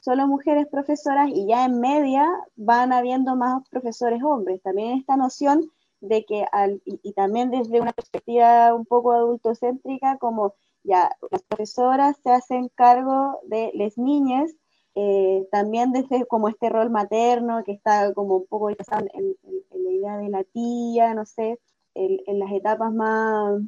solo 0.00 0.26
mujeres 0.26 0.66
profesoras 0.66 1.28
y 1.28 1.46
ya 1.46 1.64
en 1.64 1.80
media 1.80 2.28
van 2.56 2.92
habiendo 2.92 3.36
más 3.36 3.62
profesores 3.68 4.22
hombres. 4.22 4.60
También 4.62 4.98
esta 4.98 5.16
noción 5.16 5.70
de 6.02 6.24
que, 6.24 6.44
al, 6.52 6.82
y, 6.84 7.00
y 7.02 7.12
también 7.14 7.50
desde 7.50 7.80
una 7.80 7.92
perspectiva 7.92 8.74
un 8.74 8.84
poco 8.84 9.12
adultocéntrica, 9.12 10.18
como 10.18 10.54
ya 10.84 11.16
las 11.30 11.42
profesoras 11.44 12.16
se 12.22 12.30
hacen 12.30 12.68
cargo 12.74 13.38
de 13.44 13.70
las 13.74 13.96
niñas, 13.98 14.52
eh, 14.94 15.46
también 15.50 15.92
desde 15.92 16.26
como 16.26 16.48
este 16.48 16.68
rol 16.68 16.90
materno 16.90 17.62
que 17.64 17.72
está 17.72 18.12
como 18.14 18.36
un 18.36 18.46
poco 18.46 18.68
en, 18.70 18.76
en, 19.14 19.84
la 19.84 19.90
idea 19.90 20.18
de 20.18 20.28
la 20.28 20.44
tía, 20.44 21.14
no 21.14 21.24
sé, 21.24 21.58
en, 21.94 22.38
las 22.38 22.52
etapas 22.52 22.92
más 22.92 23.60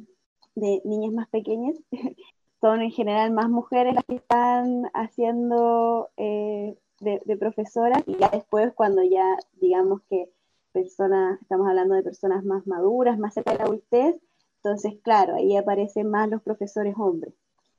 de 0.55 0.81
niñas 0.85 1.13
más 1.13 1.27
pequeñas, 1.29 1.75
son 2.61 2.81
en 2.81 2.91
general 2.91 3.31
más 3.31 3.49
mujeres 3.49 3.95
las 3.95 4.05
que 4.05 4.15
están 4.15 4.89
haciendo 4.93 6.09
eh, 6.17 6.75
de, 6.99 7.21
de 7.25 7.37
profesoras 7.37 8.03
y 8.05 8.17
ya 8.17 8.29
después 8.29 8.73
cuando 8.73 9.03
ya 9.03 9.25
digamos 9.53 10.01
que 10.09 10.29
personas, 10.75 11.41
estamos 11.41 11.67
hablando 11.69 11.95
de 11.95 12.03
personas 12.03 12.43
más 12.43 12.67
maduras, 12.67 13.17
más 13.17 13.33
cerca 13.33 13.53
de 13.53 13.59
la 13.59 13.63
adultez, 13.63 14.17
entonces, 14.57 14.95
claro, 15.03 15.35
ahí 15.35 15.55
aparecen 15.55 16.09
más 16.09 16.27
los 16.27 16.41
profesores 16.41 16.95
hombres. 16.97 17.33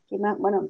Que 0.07 0.19
más, 0.19 0.39
bueno, 0.39 0.69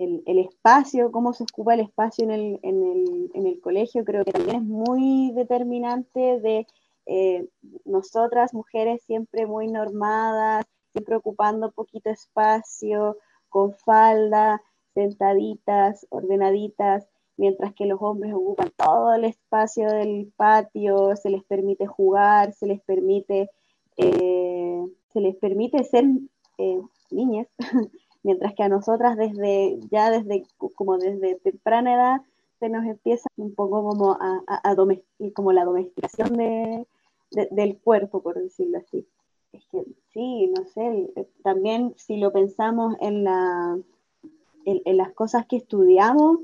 el, 0.00 0.22
el, 0.26 0.38
espacio, 0.40 1.10
cómo 1.10 1.32
se 1.32 1.44
ocupa 1.44 1.74
el 1.74 1.80
espacio 1.80 2.24
en 2.24 2.32
el, 2.32 2.60
en, 2.62 2.82
el, 2.82 3.30
en 3.34 3.46
el, 3.46 3.60
colegio, 3.60 4.04
creo 4.04 4.24
que 4.24 4.32
también 4.32 4.56
es 4.56 4.62
muy 4.62 5.30
determinante 5.32 6.40
de 6.40 6.66
eh, 7.06 7.48
nosotras, 7.84 8.52
mujeres, 8.52 9.00
siempre 9.06 9.46
muy 9.46 9.68
normadas, 9.68 10.66
siempre 10.92 11.16
ocupando 11.16 11.70
poquito 11.70 12.10
espacio, 12.10 13.16
con 13.48 13.72
falda, 13.72 14.60
sentaditas, 14.94 16.04
ordenaditas, 16.10 17.08
mientras 17.38 17.72
que 17.74 17.86
los 17.86 18.02
hombres 18.02 18.34
ocupan 18.34 18.70
todo 18.76 19.14
el 19.14 19.24
espacio 19.24 19.88
del 19.88 20.30
patio, 20.36 21.16
se 21.16 21.30
les 21.30 21.42
permite 21.44 21.86
jugar, 21.86 22.52
se 22.52 22.66
les 22.66 22.80
permite 22.82 23.48
eh, 23.96 24.84
se 25.12 25.20
les 25.20 25.34
permite 25.36 25.82
ser 25.84 26.04
eh, 26.58 26.80
niñas, 27.10 27.48
mientras 28.22 28.54
que 28.54 28.62
a 28.62 28.68
nosotras 28.68 29.16
desde 29.16 29.78
ya 29.90 30.10
desde 30.10 30.44
como 30.74 30.98
desde 30.98 31.36
temprana 31.36 31.94
edad 31.94 32.20
se 32.58 32.68
nos 32.68 32.84
empieza 32.84 33.28
un 33.36 33.54
poco 33.54 33.82
como 33.82 34.12
a, 34.20 34.42
a, 34.46 34.76
como 35.32 35.52
la 35.52 35.64
domesticación 35.64 36.32
de, 36.34 36.86
del 37.50 37.78
cuerpo, 37.78 38.22
por 38.22 38.40
decirlo 38.40 38.78
así. 38.78 39.06
Es 39.52 39.64
que 39.66 39.84
sí, 40.12 40.52
no 40.56 40.64
sé, 40.66 41.10
también 41.42 41.94
si 41.96 42.16
lo 42.16 42.32
pensamos 42.32 42.96
en, 43.00 43.24
la, 43.24 43.78
en, 44.64 44.96
las 44.96 45.12
cosas 45.12 45.46
que 45.46 45.56
estudiamos 45.56 46.40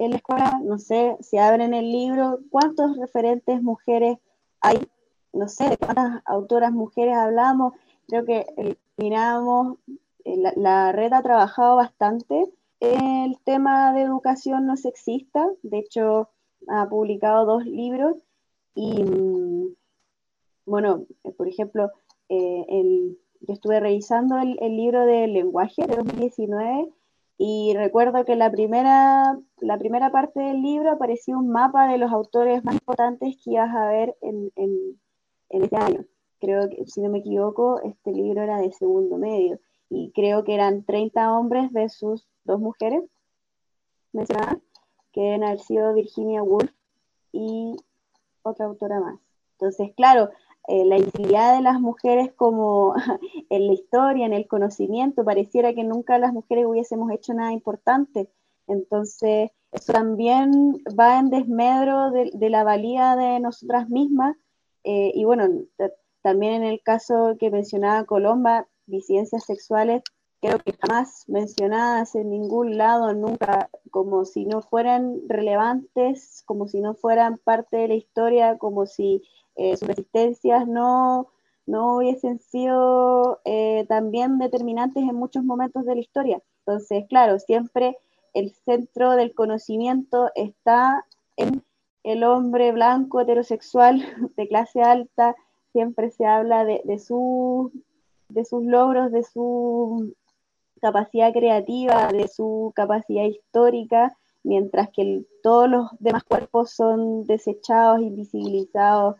en 0.00 0.12
la 0.12 0.16
escuela, 0.16 0.60
no 0.64 0.78
sé, 0.78 1.18
si 1.20 1.36
abren 1.36 1.74
el 1.74 1.92
libro, 1.92 2.40
¿cuántos 2.50 2.96
referentes 2.96 3.62
mujeres 3.62 4.16
hay? 4.62 4.88
No 5.34 5.46
sé, 5.46 5.68
de 5.68 5.76
cuántas 5.76 6.22
autoras 6.24 6.72
mujeres 6.72 7.14
hablamos, 7.16 7.74
creo 8.08 8.24
que 8.24 8.46
eh, 8.56 8.76
miramos, 8.96 9.76
eh, 10.24 10.42
la, 10.56 10.92
red 10.92 11.12
ha 11.12 11.22
trabajado 11.22 11.76
bastante 11.76 12.50
el 12.80 13.38
tema 13.44 13.92
de 13.92 14.00
educación 14.00 14.66
no 14.66 14.78
sexista, 14.78 15.46
de 15.62 15.80
hecho 15.80 16.30
ha 16.66 16.88
publicado 16.88 17.44
dos 17.44 17.66
libros 17.66 18.16
y, 18.74 19.04
mm, 19.04 19.74
bueno, 20.64 21.04
eh, 21.24 21.32
por 21.32 21.46
ejemplo, 21.46 21.90
el, 22.30 23.18
yo 23.40 23.52
estuve 23.52 23.80
revisando 23.80 24.38
el, 24.38 24.56
el, 24.62 24.76
libro 24.76 25.04
de 25.04 25.26
lenguaje 25.26 25.86
de 25.86 25.96
2019 25.96 26.90
y 27.42 27.72
recuerdo 27.74 28.24
que 28.26 28.36
la 28.36 28.50
primera, 28.50 29.38
la 29.60 29.78
primera 29.78 30.12
parte 30.12 30.40
del 30.40 30.60
libro 30.60 30.90
aparecía 30.90 31.36
un 31.36 31.50
mapa 31.50 31.88
de 31.88 31.96
los 31.96 32.12
autores 32.12 32.62
más 32.64 32.74
importantes 32.74 33.36
que 33.42 33.52
ibas 33.52 33.74
a 33.74 33.88
ver 33.88 34.16
en, 34.20 34.52
en, 34.56 35.00
en 35.48 35.64
este 35.64 35.76
año 35.76 36.04
creo 36.40 36.68
que, 36.68 36.86
si 36.86 37.00
no 37.00 37.10
me 37.10 37.18
equivoco, 37.18 37.80
este 37.82 38.12
libro 38.12 38.42
era 38.42 38.58
de 38.58 38.72
segundo 38.72 39.16
medio, 39.18 39.60
y 39.88 40.10
creo 40.12 40.42
que 40.42 40.54
eran 40.54 40.84
30 40.84 41.32
hombres 41.32 41.70
versus 41.72 42.26
dos 42.44 42.58
mujeres 42.58 43.04
mencionadas, 44.12 44.58
que 45.12 45.20
deben 45.20 45.44
haber 45.44 45.60
sido 45.60 45.94
Virginia 45.94 46.42
Woolf 46.42 46.72
y 47.32 47.76
otra 48.42 48.66
autora 48.66 49.00
más. 49.00 49.20
Entonces, 49.52 49.92
claro, 49.94 50.30
eh, 50.70 50.84
la 50.84 50.98
identidad 50.98 51.56
de 51.56 51.62
las 51.62 51.80
mujeres 51.80 52.32
como 52.36 52.94
en 53.50 53.66
la 53.66 53.72
historia, 53.72 54.24
en 54.24 54.32
el 54.32 54.46
conocimiento, 54.46 55.24
pareciera 55.24 55.74
que 55.74 55.82
nunca 55.82 56.16
las 56.18 56.32
mujeres 56.32 56.64
hubiésemos 56.64 57.10
hecho 57.10 57.34
nada 57.34 57.52
importante. 57.52 58.30
Entonces, 58.68 59.50
eso 59.72 59.92
también 59.92 60.80
va 60.98 61.18
en 61.18 61.30
desmedro 61.30 62.12
de, 62.12 62.50
la 62.50 62.62
valía 62.62 63.16
de 63.16 63.40
nosotras 63.40 63.88
mismas. 63.88 64.36
Eh, 64.84 65.10
y 65.12 65.24
bueno, 65.24 65.48
también 66.22 66.54
en 66.54 66.62
el 66.62 66.80
caso 66.82 67.36
que 67.40 67.50
mencionaba 67.50 68.04
Colomba, 68.04 68.68
disidencias 68.86 69.44
sexuales, 69.46 70.02
creo 70.40 70.58
que 70.60 70.72
jamás 70.80 71.24
mencionadas 71.28 72.14
en 72.14 72.30
ningún 72.30 72.78
lado, 72.78 73.12
nunca, 73.12 73.70
como 73.90 74.24
si 74.24 74.46
no 74.46 74.62
fueran 74.62 75.20
relevantes, 75.28 76.44
como 76.46 76.68
si 76.68 76.80
no 76.80 76.94
fueran 76.94 77.38
parte 77.38 77.76
de 77.76 77.88
la 77.88 77.94
historia, 77.94 78.56
como 78.56 78.86
si 78.86 79.22
eh, 79.60 79.76
sus 79.76 79.88
resistencias 79.88 80.66
no, 80.66 81.28
no 81.66 81.96
hubiesen 81.96 82.38
sido 82.38 83.40
eh, 83.44 83.84
también 83.90 84.38
determinantes 84.38 85.02
en 85.02 85.14
muchos 85.14 85.44
momentos 85.44 85.84
de 85.84 85.96
la 85.96 86.00
historia. 86.00 86.42
Entonces, 86.60 87.04
claro, 87.10 87.38
siempre 87.38 87.98
el 88.32 88.54
centro 88.64 89.16
del 89.16 89.34
conocimiento 89.34 90.30
está 90.34 91.04
en 91.36 91.62
el 92.04 92.24
hombre 92.24 92.72
blanco 92.72 93.20
heterosexual 93.20 94.02
de 94.38 94.48
clase 94.48 94.80
alta, 94.80 95.36
siempre 95.72 96.10
se 96.10 96.24
habla 96.24 96.64
de, 96.64 96.80
de, 96.84 96.98
de 98.30 98.44
sus 98.46 98.64
logros, 98.64 99.12
de 99.12 99.24
su 99.24 100.14
capacidad 100.80 101.34
creativa, 101.34 102.08
de 102.08 102.28
su 102.28 102.72
capacidad 102.74 103.24
histórica, 103.24 104.16
mientras 104.42 104.88
que 104.88 105.26
todos 105.42 105.68
los 105.68 105.90
demás 105.98 106.24
cuerpos 106.24 106.70
son 106.70 107.24
desechados, 107.24 108.00
invisibilizados 108.00 109.16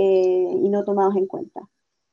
eh, 0.00 0.52
y 0.62 0.68
no 0.68 0.84
tomados 0.84 1.16
en 1.16 1.26
cuenta. 1.26 1.60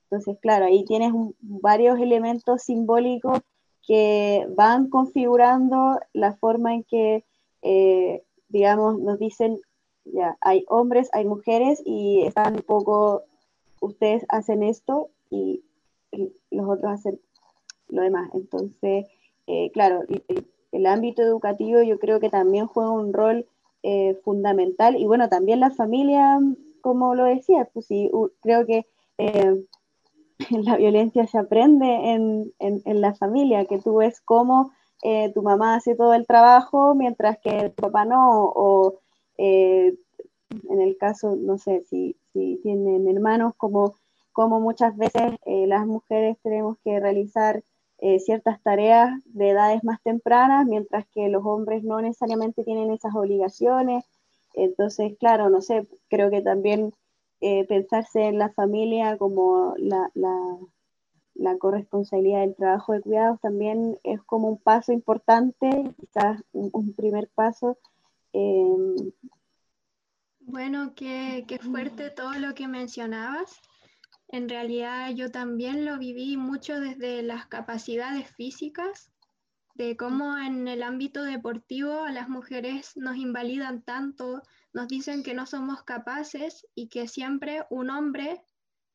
Entonces, 0.10 0.39
claro, 0.41 0.65
ahí 0.65 0.84
tienes 0.86 1.13
varios 1.39 2.00
elementos 2.00 2.63
simbólicos 2.63 3.41
que 3.86 4.48
van 4.56 4.89
configurando 4.89 6.00
la 6.12 6.34
forma 6.34 6.74
en 6.74 6.84
que, 6.84 7.24
eh, 7.62 8.24
digamos, 8.48 9.00
nos 9.00 9.19
dicen, 9.19 9.60
ya, 10.04 10.36
hay 10.41 10.65
hombres, 10.67 11.10
hay 11.13 11.26
mujeres 11.26 11.84
y 11.86 12.24
están 12.24 12.56
un 12.56 12.62
poco, 12.63 13.21
ustedes 13.82 14.26
hacen 14.30 14.63
esto 14.63 15.12
y 15.30 15.63
los 16.50 16.67
otros 16.67 16.91
hacen 16.91 17.19
lo 17.89 18.02
demás. 18.02 18.32
Entonces, 18.34 19.06
eh, 19.45 19.69
claro, 19.74 20.02
el, 20.71 20.86
ámbito 20.88 21.21
educativo 21.21 21.84
yo 21.84 22.00
creo 22.00 22.19
que 22.19 22.30
también 22.30 22.65
juega 22.65 22.89
un 22.89 23.13
rol 23.13 23.45
eh, 23.84 24.15
fundamental 24.24 24.95
y 24.95 25.06
bueno, 25.06 25.30
también 25.30 25.60
la 25.60 25.69
familia, 25.69 26.39
como 26.86 27.15
lo 27.15 27.24
decía, 27.24 27.67
pues 27.74 27.88
sí, 27.88 28.12
creo 28.41 28.63
que 28.67 28.86
eh, 29.17 29.56
la 30.52 30.78
violencia 30.78 31.26
se 31.26 31.39
aprende 31.39 31.88
en, 32.13 32.54
en, 32.60 33.02
la 33.02 33.15
familia, 33.15 33.65
que 33.65 33.80
tú 33.80 33.95
ves 33.95 34.21
cómo 34.21 34.71
tu 35.34 35.41
mamá 35.41 35.76
hace 35.76 35.95
todo 35.95 36.13
el 36.13 36.26
trabajo 36.26 36.93
mientras 36.93 37.39
que 37.39 37.69
tu 37.69 37.82
papá 37.84 38.06
no, 38.06 38.43
o 38.56 39.00
en 39.38 39.98
el 40.82 40.98
caso, 40.98 41.36
no 41.36 41.58
sé, 41.58 41.84
si, 41.89 42.15
si 42.34 42.60
tienen 42.63 43.08
hermanos, 43.08 43.54
como, 43.58 43.95
como 44.32 44.60
muchas 44.60 44.95
veces 44.95 45.34
las 45.45 45.86
mujeres 45.88 46.38
tenemos 46.43 46.78
que 46.84 47.00
realizar 47.00 47.63
eh, 48.00 48.19
ciertas 48.19 48.62
tareas 48.62 49.10
de 49.26 49.52
edades 49.52 49.84
más 49.84 50.02
tempranas, 50.04 50.65
mientras 50.65 51.06
que 51.08 51.30
los 51.30 51.45
hombres 51.45 51.84
no 51.84 52.02
necesariamente 52.02 52.63
tienen 52.63 52.91
esas 52.91 53.15
obligaciones. 53.15 54.04
Entonces, 54.56 55.18
claro, 55.20 55.50
no 55.50 55.62
sé, 55.62 55.88
creo 56.10 56.30
que 56.30 56.41
también 56.41 56.94
eh, 57.41 57.65
pensarse 57.68 58.24
en 58.24 58.39
la 58.39 58.50
familia 58.54 59.18
como 59.18 59.76
la, 59.78 60.10
la, 60.13 61.58
corresponsabilidad 61.60 62.41
del 62.41 62.56
trabajo 62.56 62.94
de 62.94 63.02
cuidados 63.02 63.39
también 63.41 64.00
es 64.04 64.22
como 64.24 64.48
un 64.48 64.58
paso 64.58 64.94
importante, 64.94 65.94
quizás 66.00 66.44
un, 66.54 66.94
primer 66.94 67.30
paso. 67.36 67.78
Em, 68.34 68.96
bueno, 70.39 70.94
qué, 70.96 71.46
qué 71.48 71.60
fuerte 71.60 72.10
todo 72.10 72.34
lo 72.34 72.54
que 72.54 72.68
mencionabas. 72.68 73.62
En 74.30 74.50
realidad 74.50 75.12
yo 75.12 75.32
también 75.32 75.86
lo 75.86 75.98
viví 75.98 76.38
mucho 76.38 76.80
desde 76.80 77.22
las 77.22 77.46
capacidades 77.48 78.30
físicas, 78.32 79.12
de 79.75 79.97
cómo 79.97 80.38
en 80.38 80.67
el 80.69 80.83
ámbito 80.83 81.23
deportivo 81.23 82.07
las 82.07 82.29
mujeres 82.29 82.95
nos 82.95 83.17
invalidan 83.17 83.83
tanto, 83.83 84.41
nos 84.73 84.88
dicen 84.88 85.21
que 85.21 85.33
no 85.33 85.45
somos 85.45 85.83
capaces 85.83 86.65
y 86.75 86.88
que 86.88 87.09
siempre 87.09 87.65
un 87.69 87.89
hombre, 87.89 88.41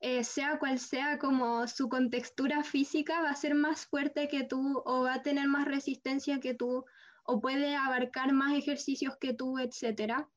eh, 0.00 0.24
sea 0.24 0.58
cual 0.58 0.78
sea 0.78 1.18
como 1.18 1.66
su 1.68 1.90
contextura 1.90 2.64
física, 2.64 3.20
va 3.20 3.30
a 3.30 3.36
ser 3.36 3.54
más 3.54 3.86
fuerte 3.86 4.28
que 4.28 4.42
tú 4.42 4.82
o 4.86 5.02
va 5.02 5.14
a 5.14 5.22
tener 5.22 5.48
más 5.48 5.66
resistencia 5.66 6.40
que 6.40 6.54
tú 6.54 6.86
o 7.24 7.40
puede 7.42 7.76
abarcar 7.76 8.32
más 8.32 8.56
ejercicios 8.56 9.18
que 9.20 9.34
tú, 9.34 9.58
etcétera. 9.58 10.30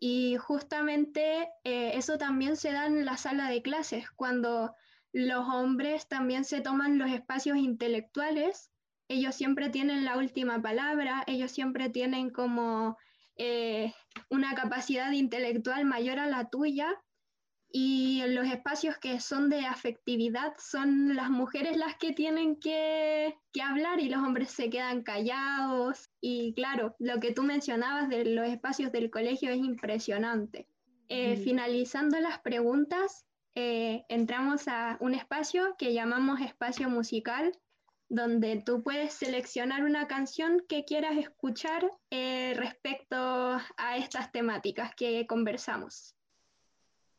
Y 0.00 0.36
justamente 0.36 1.50
eh, 1.64 1.90
eso 1.94 2.16
también 2.16 2.56
se 2.56 2.72
da 2.72 2.86
en 2.86 3.04
la 3.04 3.18
sala 3.18 3.50
de 3.50 3.60
clases, 3.60 4.10
cuando 4.12 4.74
los 5.12 5.46
hombres 5.46 6.08
también 6.08 6.46
se 6.46 6.62
toman 6.62 6.98
los 6.98 7.10
espacios 7.10 7.58
intelectuales, 7.58 8.70
ellos 9.08 9.34
siempre 9.34 9.70
tienen 9.70 10.04
la 10.04 10.16
última 10.16 10.60
palabra, 10.60 11.24
ellos 11.26 11.50
siempre 11.50 11.88
tienen 11.88 12.30
como 12.30 12.96
eh, 13.36 13.92
una 14.30 14.54
capacidad 14.54 15.12
intelectual 15.12 15.84
mayor 15.84 16.18
a 16.18 16.26
la 16.26 16.50
tuya 16.50 16.94
y 17.70 18.22
los 18.28 18.46
espacios 18.46 18.96
que 18.98 19.20
son 19.20 19.50
de 19.50 19.66
afectividad 19.66 20.54
son 20.58 21.14
las 21.14 21.28
mujeres 21.28 21.76
las 21.76 21.96
que 21.96 22.12
tienen 22.12 22.56
que, 22.56 23.34
hablar 23.62 24.00
y 24.00 24.08
los 24.08 24.22
hombres 24.22 24.50
se 24.50 24.70
quedan 24.70 25.02
callados. 25.02 26.08
Y 26.20 26.54
claro, 26.54 26.94
lo 26.98 27.20
que 27.20 27.32
tú 27.32 27.42
mencionabas 27.42 28.08
de 28.08 28.24
los 28.24 28.48
espacios 28.48 28.92
del 28.92 29.10
colegio 29.10 29.50
es 29.50 29.58
impresionante. 29.58 30.66
Eh, 31.08 31.36
finalizando 31.36 32.20
las 32.20 32.38
preguntas, 32.38 33.26
eh, 33.54 34.04
entramos 34.08 34.68
a 34.68 34.96
un 35.00 35.14
espacio 35.14 35.74
que 35.78 35.92
llamamos 35.92 36.40
espacio 36.40 36.88
musical, 36.88 37.52
donde 38.08 38.62
tú 38.64 38.82
puedes 38.82 39.12
seleccionar 39.12 39.84
una 39.84 40.06
canción 40.06 40.62
que 40.68 40.84
quieras 40.84 41.16
escuchar 41.16 41.90
eh, 42.10 42.54
respecto 42.56 43.16
a 43.16 43.96
estas 43.96 44.32
temáticas 44.32 44.94
que 44.94 45.26
conversamos. 45.26 46.14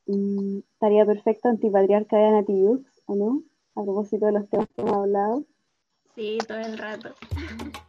Mm, 0.08 0.60
estaría 0.74 1.06
perfecto 1.06 1.50
antipatriarca 1.50 2.18
de 2.18 2.26
Anatiyux, 2.26 3.02
¿o 3.06 3.16
no? 3.16 3.44
A 3.76 3.84
propósito 3.84 4.26
de 4.26 4.32
los 4.32 4.50
temas 4.50 4.68
que 4.76 4.82
hemos 4.82 4.94
hablado. 4.94 5.46
Sí, 6.16 6.38
todo 6.48 6.60
el 6.60 6.78
rato. 6.78 7.14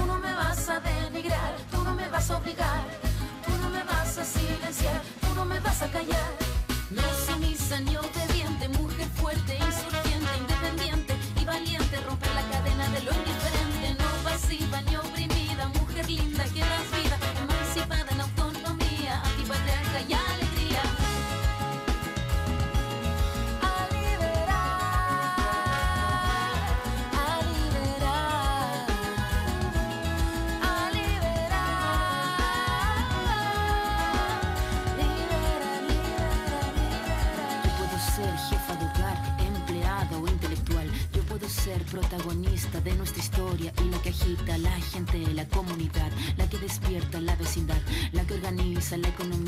Tú 0.00 0.06
no 0.06 0.18
me 0.18 0.32
vas 0.32 0.66
a 0.70 0.80
denigrar, 0.80 1.56
tú 1.70 1.84
no 1.84 1.94
me 1.94 2.08
vas 2.08 2.30
a 2.30 2.38
obligar 2.38 3.10
vas 4.10 4.18
a 4.18 4.24
silenciar, 4.24 5.02
tú 5.20 5.34
no 5.34 5.44
me 5.44 5.60
vas 5.60 5.82
a 5.82 5.88
callar. 5.90 6.39
Organiza 48.90 48.96
la 48.96 49.08
economía 49.08 49.39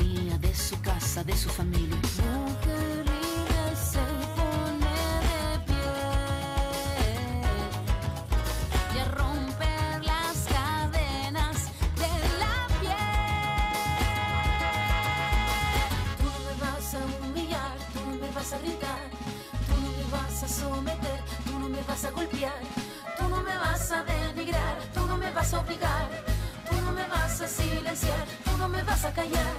no 29.31 29.52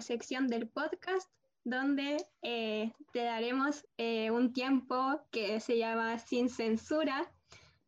sección 0.00 0.48
del 0.48 0.68
podcast 0.68 1.28
donde 1.64 2.18
eh, 2.42 2.92
te 3.12 3.24
daremos 3.24 3.86
eh, 3.96 4.30
un 4.30 4.52
tiempo 4.52 5.20
que 5.30 5.60
se 5.60 5.78
llama 5.78 6.18
sin 6.18 6.50
censura, 6.50 7.30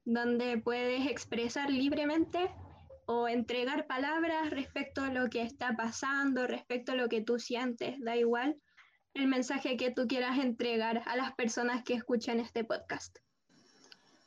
donde 0.04 0.58
puedes 0.58 1.06
expresar 1.06 1.70
libremente 1.70 2.50
o 3.06 3.28
entregar 3.28 3.86
palabras 3.86 4.50
respecto 4.50 5.02
a 5.02 5.12
lo 5.12 5.28
que 5.28 5.42
está 5.42 5.76
pasando, 5.76 6.46
respecto 6.46 6.92
a 6.92 6.96
lo 6.96 7.08
que 7.08 7.20
tú 7.20 7.38
sientes, 7.38 8.00
da 8.00 8.16
igual 8.16 8.56
el 9.14 9.28
mensaje 9.28 9.76
que 9.76 9.90
tú 9.90 10.06
quieras 10.06 10.38
entregar 10.38 11.02
a 11.06 11.16
las 11.16 11.34
personas 11.34 11.82
que 11.84 11.94
escuchan 11.94 12.40
este 12.40 12.64
podcast. 12.64 13.18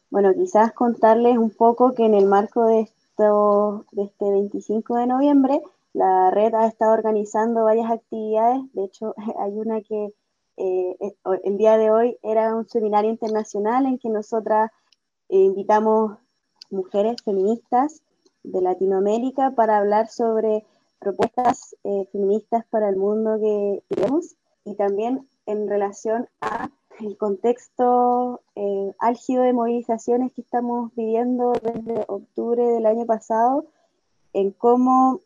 Bueno, 0.10 0.34
quizás 0.34 0.74
contarles 0.74 1.38
un 1.38 1.52
poco 1.52 1.94
que 1.94 2.06
en 2.06 2.16
el 2.16 2.26
marco 2.26 2.66
de, 2.66 2.82
esto, 2.82 3.86
de 3.92 4.04
este 4.04 4.32
25 4.32 4.96
de 4.96 5.08
noviembre, 5.08 5.62
la 5.94 6.32
red 6.32 6.54
ha 6.54 6.68
estado 6.68 6.94
organizando 6.94 7.64
varias 7.64 7.92
actividades. 7.92 8.62
De 8.74 8.86
hecho, 8.86 9.14
hay 9.40 9.52
una 9.58 9.82
que 9.82 10.14
eh, 10.58 10.98
el 11.44 11.58
día 11.58 11.78
de 11.78 11.92
hoy 11.92 12.18
era 12.22 12.56
un 12.56 12.68
seminario 12.68 13.10
internacional 13.10 13.86
en 13.86 13.98
que 13.98 14.10
nosotras 14.10 14.72
eh, 15.30 15.38
invitamos 15.38 16.18
mujeres 16.70 17.22
feministas 17.24 18.02
de 18.44 18.62
Latinoamérica 18.62 19.52
para 19.52 19.78
hablar 19.78 20.08
sobre 20.08 20.66
propuestas 21.00 21.76
eh, 21.84 22.06
feministas 22.12 22.66
para 22.70 22.90
el 22.90 22.98
mundo 22.98 23.38
que 23.40 23.84
queremos 23.90 24.36
y 24.66 24.76
también 24.76 25.28
en 25.46 25.68
relación 25.68 26.28
a 26.42 26.70
el 27.00 27.18
contexto 27.18 28.42
eh, 28.56 28.94
álgido 29.00 29.44
de 29.44 29.54
movilizaciones 29.54 30.34
que 30.34 30.42
estamos 30.42 30.94
viviendo 30.96 31.54
desde 31.54 32.04
octubre 32.08 32.62
del 32.62 32.86
año 32.86 33.06
pasado, 33.06 33.66
en 34.34 34.52
cómo 34.52 35.22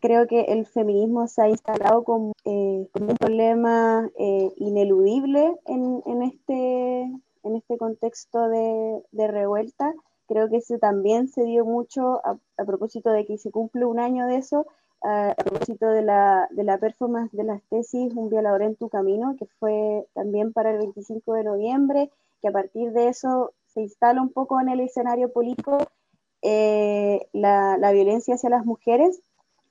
creo 0.00 0.26
que 0.26 0.40
el 0.42 0.66
feminismo 0.66 1.28
se 1.28 1.42
ha 1.42 1.48
instalado 1.48 2.04
como, 2.04 2.32
eh, 2.44 2.88
como 2.92 3.10
un 3.10 3.16
problema 3.16 4.10
eh, 4.18 4.50
ineludible 4.56 5.56
en, 5.66 6.02
en, 6.06 6.22
este, 6.22 7.02
en 7.02 7.56
este 7.56 7.76
contexto 7.76 8.48
de, 8.48 9.02
de, 9.12 9.28
revuelta. 9.28 9.92
Creo 10.26 10.48
que 10.48 10.56
eso 10.56 10.78
también 10.78 11.28
se 11.28 11.44
dio 11.44 11.64
mucho 11.64 12.20
a, 12.24 12.38
a 12.56 12.64
propósito 12.64 13.10
de 13.10 13.26
que 13.26 13.38
se 13.38 13.50
cumple 13.50 13.84
un 13.84 14.00
año 14.00 14.26
de 14.26 14.36
eso, 14.36 14.66
a, 15.02 15.30
a 15.30 15.34
propósito 15.34 15.88
de 15.88 16.02
la, 16.02 16.48
de 16.50 16.64
la 16.64 16.78
performance 16.78 17.32
de 17.32 17.44
las 17.44 17.62
tesis 17.64 18.12
Un 18.14 18.30
violador 18.30 18.62
en 18.62 18.76
tu 18.76 18.88
camino, 18.88 19.36
que 19.38 19.46
fue 19.58 20.06
también 20.14 20.52
para 20.52 20.70
el 20.70 20.78
25 20.78 21.34
de 21.34 21.44
noviembre, 21.44 22.10
que 22.40 22.48
a 22.48 22.52
partir 22.52 22.92
de 22.92 23.08
eso 23.08 23.52
se 23.66 23.82
instala 23.82 24.22
un 24.22 24.32
poco 24.32 24.60
en 24.60 24.70
el 24.70 24.80
escenario 24.80 25.30
político 25.32 25.78
eh, 26.42 27.28
la, 27.32 27.76
la 27.76 27.92
violencia 27.92 28.34
hacia 28.34 28.48
las 28.48 28.64
mujeres 28.64 29.20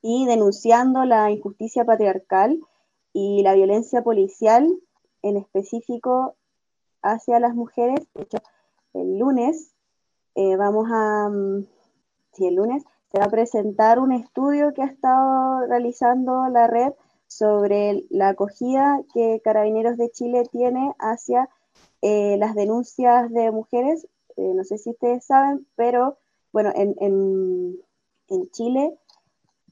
y 0.01 0.25
denunciando 0.25 1.05
la 1.05 1.31
injusticia 1.31 1.85
patriarcal 1.85 2.59
y 3.13 3.43
la 3.43 3.53
violencia 3.53 4.03
policial, 4.03 4.67
en 5.21 5.38
específico 5.38 6.35
hacia 7.01 7.39
las 7.39 7.55
mujeres. 7.55 8.07
De 8.13 8.23
hecho, 8.23 8.38
el 8.93 9.17
lunes 9.17 9.73
eh, 10.35 10.55
vamos 10.55 10.88
a, 10.91 11.29
sí, 12.33 12.47
el 12.47 12.55
lunes 12.55 12.83
se 13.12 13.19
va 13.19 13.25
a 13.25 13.29
presentar 13.29 13.99
un 13.99 14.12
estudio 14.12 14.73
que 14.73 14.83
ha 14.83 14.85
estado 14.85 15.65
realizando 15.67 16.47
la 16.49 16.67
red 16.67 16.93
sobre 17.27 18.05
la 18.09 18.29
acogida 18.29 19.01
que 19.13 19.41
Carabineros 19.43 19.97
de 19.97 20.09
Chile 20.12 20.43
tiene 20.51 20.93
hacia 20.99 21.49
eh, 22.01 22.38
las 22.38 22.55
denuncias 22.55 23.31
de 23.31 23.51
mujeres. 23.51 24.07
Eh, 24.38 24.53
no 24.55 24.63
sé 24.63 24.77
si 24.77 24.91
ustedes 24.91 25.25
saben, 25.25 25.67
pero 25.75 26.17
bueno, 26.53 26.71
en, 26.75 26.95
en, 26.99 27.77
en 28.29 28.49
Chile 28.51 28.97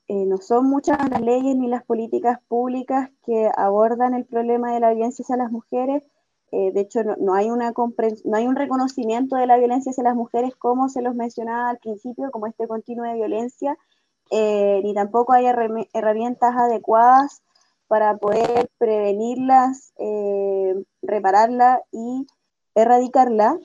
eh, 0.10 0.26
no 0.26 0.38
son 0.38 0.70
muchas 0.70 0.98
las 1.10 1.22
leyes 1.22 1.56
ni 1.58 1.68
las 1.68 1.84
políticas 1.84 2.40
públicas 2.48 3.10
que 3.26 3.50
abordan 3.58 4.14
el 4.14 4.26
problema 4.26 4.74
de 4.74 4.80
la 4.80 4.92
violencia 4.92 5.24
hacia 5.24 5.36
las 5.36 5.52
mujeres. 5.52 6.02
Eh, 6.52 6.72
de 6.72 6.82
hecho, 6.82 7.04
no, 7.04 7.34
hay 7.34 7.50
una 7.50 7.74
no 8.24 8.38
hay 8.38 8.48
un 8.48 8.56
reconocimiento 8.56 9.36
de 9.36 9.48
la 9.48 9.58
violencia 9.58 9.90
hacia 9.90 10.06
las 10.06 10.16
mujeres 10.16 10.56
como 10.56 10.88
se 10.88 11.02
los 11.02 11.14
mencionaba 11.14 11.70
al 11.70 11.80
principio, 11.80 12.32
como 12.32 12.48
este 12.48 12.68
continuo 12.68 13.06
de 13.06 13.16
violencia, 13.16 13.78
eh, 14.32 14.80
ni 14.84 14.94
tampoco 14.94 15.34
hay 15.34 15.46
herramientas 15.94 16.56
adecuadas 16.56 17.42
para 17.88 18.18
poder 18.18 18.70
prevenirlas, 18.78 19.94
repararla 21.02 21.82
y 21.92 22.28
erradicarla. 22.76 23.58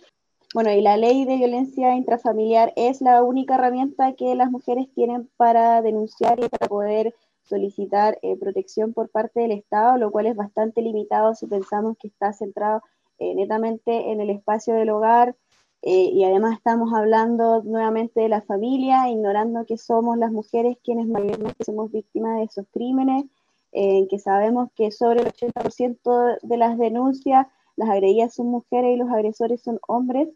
Bueno, 0.55 0.71
y 0.71 0.83
la 0.83 0.99
ley 0.99 1.25
de 1.25 1.37
violencia 1.37 1.95
intrafamiliar 1.97 2.75
es 2.77 3.01
la 3.01 3.23
única 3.23 3.55
herramienta 3.55 4.13
que 4.15 4.35
las 4.35 4.51
mujeres 4.51 4.87
tienen 4.95 5.31
para 5.39 5.81
denunciar 5.81 6.39
y 6.41 6.49
para 6.49 6.69
poder 6.69 7.15
solicitar 7.43 8.19
eh, 8.23 8.37
protección 8.37 8.93
por 8.93 9.09
parte 9.09 9.41
del 9.41 9.53
Estado, 9.53 9.97
lo 9.97 10.11
cual 10.11 10.27
es 10.27 10.37
bastante 10.37 10.83
limitado 10.83 11.35
si 11.35 11.47
pensamos 11.47 11.97
que 11.99 12.09
está 12.09 12.35
centrado 12.35 12.83
eh, 13.19 13.35
netamente 13.35 14.11
en 14.11 14.21
el 14.21 14.29
espacio 14.29 14.75
del 14.75 14.91
hogar 14.91 15.35
eh, 15.81 16.11
y 16.13 16.23
además 16.25 16.59
estamos 16.59 16.93
hablando 16.93 17.63
nuevamente 17.63 18.21
de 18.21 18.29
la 18.29 18.43
familia, 18.43 19.09
ignorando 19.09 19.65
que 19.65 19.79
somos 19.79 20.19
las 20.19 20.33
mujeres 20.33 20.77
quienes 20.85 21.07
mayormente 21.09 21.65
somos 21.65 21.91
víctimas 21.91 22.37
de 22.37 22.45
esos 22.45 22.67
crímenes, 22.73 23.25
en 23.73 24.07
que 24.07 24.19
sabemos 24.19 24.69
que 24.77 24.91
sobre 24.91 25.23
el 25.23 25.29
80% 25.29 26.39
de 26.43 26.57
las 26.59 26.77
denuncias 26.79 27.47
las 27.77 27.89
agredidas 27.89 28.35
son 28.35 28.49
mujeres 28.49 28.95
y 28.95 28.97
los 28.99 29.11
agresores 29.11 29.63
son 29.63 29.81
hombres. 29.89 30.29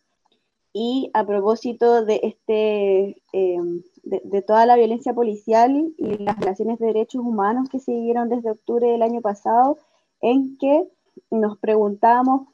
Y 0.79 1.11
a 1.15 1.25
propósito 1.25 2.05
de, 2.05 2.21
este, 2.23 3.23
eh, 3.33 3.59
de, 4.03 4.21
de, 4.25 4.43
toda 4.43 4.67
la 4.67 4.77
violencia 4.77 5.15
policial 5.15 5.95
y 5.97 6.19
las 6.19 6.39
relaciones 6.39 6.79
de 6.79 6.89
derechos 6.89 7.23
humanos 7.23 7.71
que 7.71 7.79
se 7.79 7.93
vivieron 7.93 8.29
desde 8.29 8.51
octubre 8.51 8.87
del 8.87 9.01
año 9.01 9.23
pasado, 9.23 9.79
en 10.21 10.59
que 10.59 10.87
nos 11.31 11.57
preguntamos 11.57 12.49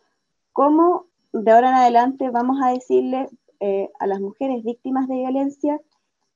cómo 0.52 1.06
de 1.32 1.50
ahora 1.50 1.70
en 1.70 1.74
adelante 1.74 2.30
vamos 2.30 2.58
a 2.62 2.70
decirle 2.70 3.28
eh, 3.58 3.90
a 3.98 4.06
las 4.06 4.20
mujeres 4.20 4.62
víctimas 4.62 5.08
de 5.08 5.16
violencia 5.16 5.80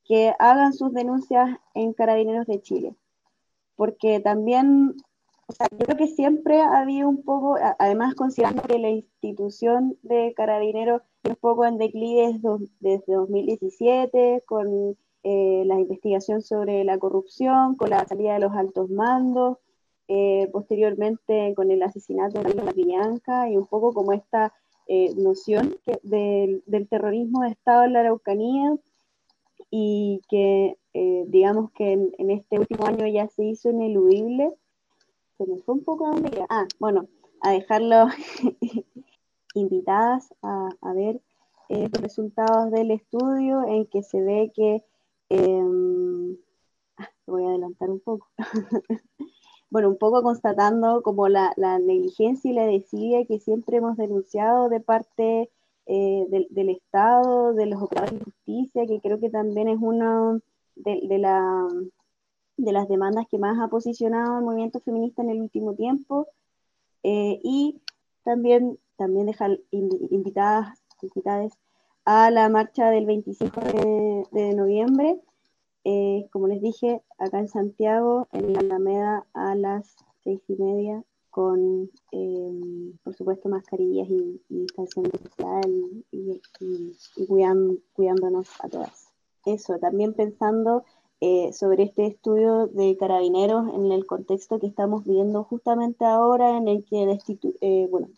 que 0.05 0.35
hagan 0.41 0.73
sus 0.73 0.93
denuncias 0.93 1.57
en 1.75 1.93
Carabineros 1.93 2.47
de 2.47 2.63
Chile. 2.63 2.97
Porque 3.77 4.19
también 4.19 4.97
o 5.49 5.53
sea, 5.53 5.69
yo 5.71 5.79
creo 5.79 5.97
que 5.97 6.09
siempre 6.09 6.61
ha 6.61 6.81
habido 6.81 7.09
un 7.09 7.23
poco, 7.23 7.57
además 7.79 8.15
considerando 8.15 8.63
que 8.63 8.79
la 8.79 8.91
institución 8.91 9.97
de 10.03 10.35
carabineros 10.37 11.03
un 11.25 11.37
poco 11.37 11.65
en 11.65 11.79
declive 11.79 12.41
desde 12.81 13.15
2017, 13.15 14.43
con 14.47 14.97
eh, 15.23 15.65
la 15.67 15.79
investigación 15.79 16.43
sobre 16.43 16.85
la 16.85 16.99
corrupción, 16.99 17.77
con 17.77 17.91
la 17.91 18.05
salida 18.07 18.35
de 18.35 18.41
los 18.41 18.53
altos 18.53 18.91
mandos, 18.91 19.59
eh, 20.09 20.49
posteriormente 20.53 21.53
con 21.55 21.71
el 21.71 21.83
asesinato 21.83 22.43
de 22.43 22.55
la 22.55 22.73
Villanca 22.73 23.49
y 23.49 23.57
un 23.57 23.67
poco 23.67 23.93
como 23.93 24.13
esta 24.13 24.53
eh, 24.89 25.15
noción 25.17 25.77
que 25.85 25.99
del, 26.05 26.63
del, 26.67 26.89
terrorismo 26.89 27.43
de 27.43 27.51
Estado 27.51 27.85
en 27.85 27.93
la 27.93 28.01
Araucanía 28.01 28.77
y 29.71 30.23
que 30.29 30.79
digamos 31.27 31.73
que 31.73 31.93
en, 31.93 32.13
en 32.17 32.31
este 32.31 32.59
último 32.59 32.87
año 32.87 33.07
ya 33.07 33.29
se 33.29 33.45
hizo 33.45 33.69
ineludible 33.69 34.55
se 35.39 35.47
me 35.47 35.59
fue 35.59 35.75
un 35.75 35.85
poco 35.85 36.11
donde 36.11 36.45
Ah, 36.49 36.67
bueno, 36.79 37.09
a 37.43 37.51
dejarlo 37.51 38.07
invitadas 39.55 40.33
a, 40.43 40.69
a 40.81 40.93
ver 40.93 41.21
eh, 41.69 41.89
los 41.93 42.01
resultados 42.01 42.71
del 42.71 42.93
estudio 42.93 43.65
en 43.67 43.87
que 43.87 44.03
se 44.03 44.21
ve 44.23 44.53
que, 44.55 44.85
eh, 45.31 45.63
voy 47.27 47.45
a 47.45 47.49
adelantar 47.49 47.91
un 47.91 48.01
poco, 48.01 48.29
bueno, 49.71 49.89
un 49.89 49.99
poco 49.99 50.23
constatando 50.23 51.03
como 51.03 51.29
la, 51.29 51.53
negligencia 51.81 52.51
y 52.51 52.55
la 52.55 52.67
desidia 52.67 53.27
que 53.27 53.41
siempre 53.41 53.79
hemos 53.79 53.97
denunciado 53.97 54.69
de 54.69 54.81
parte 54.81 55.51
eh, 55.87 56.27
del, 56.29 56.69
Estado, 56.69 57.53
de 57.53 57.67
los 57.67 57.83
operadores 57.83 58.21
de 58.21 58.25
justicia, 58.25 58.87
que 58.87 59.01
creo 59.01 59.19
que 59.19 59.31
también 59.31 59.69
es 59.69 59.79
una 59.81 60.41
de, 60.77 61.19
la, 61.19 61.67
de 62.57 62.73
las 62.73 62.89
demandas 62.89 63.27
que 63.31 63.39
más 63.39 63.59
ha 63.61 63.69
posicionado 63.69 64.39
el 64.39 64.45
movimiento 64.45 64.81
feminista 64.81 65.23
en 65.23 65.31
el 65.31 65.41
último 65.43 65.75
tiempo. 65.75 66.29
Eh, 67.03 67.41
y 67.43 67.81
también, 68.25 68.79
también 68.97 69.27
dejar 69.27 69.59
invitadas, 69.71 70.79
invitadas 71.03 71.53
a 72.05 72.31
la 72.31 72.49
marcha 72.49 72.91
del 72.91 73.07
25 73.07 73.61
de 74.33 74.55
noviembre, 74.55 75.21
eh, 75.89 76.27
como 76.33 76.49
les 76.49 76.61
dije, 76.61 77.01
acá 77.17 77.39
en 77.39 77.47
Santiago, 77.47 78.27
en 78.33 78.55
la 78.55 78.59
Alameda 78.59 79.25
a 79.35 79.55
las 79.55 79.95
seis 80.25 80.41
y 80.49 80.57
media, 80.57 81.05
con, 81.31 81.89
em, 82.11 82.93
por 83.05 83.15
supuesto, 83.15 83.49
mascarillas 83.49 84.09
y, 84.11 84.41
distanciamiento 84.49 85.19
social 85.19 86.05
y, 86.11 86.41
cuidándonos 87.95 88.49
a 88.65 88.69
todas. 88.69 89.13
Eso, 89.45 89.79
también 89.79 90.13
pensando 90.13 90.83
eh, 91.21 91.53
sobre 91.53 91.85
este 91.85 92.07
estudio 92.07 92.67
de 92.67 92.97
carabineros 92.97 93.73
en 93.75 93.93
el 93.93 94.07
contexto 94.07 94.59
que 94.59 94.67
estamos 94.67 95.05
viendo 95.05 95.45
justamente 95.45 96.05
ahora, 96.05 96.57
en 96.57 96.69
el 96.69 96.85
que, 96.85 97.19
eh, 97.61 97.89
bueno, 97.91 98.09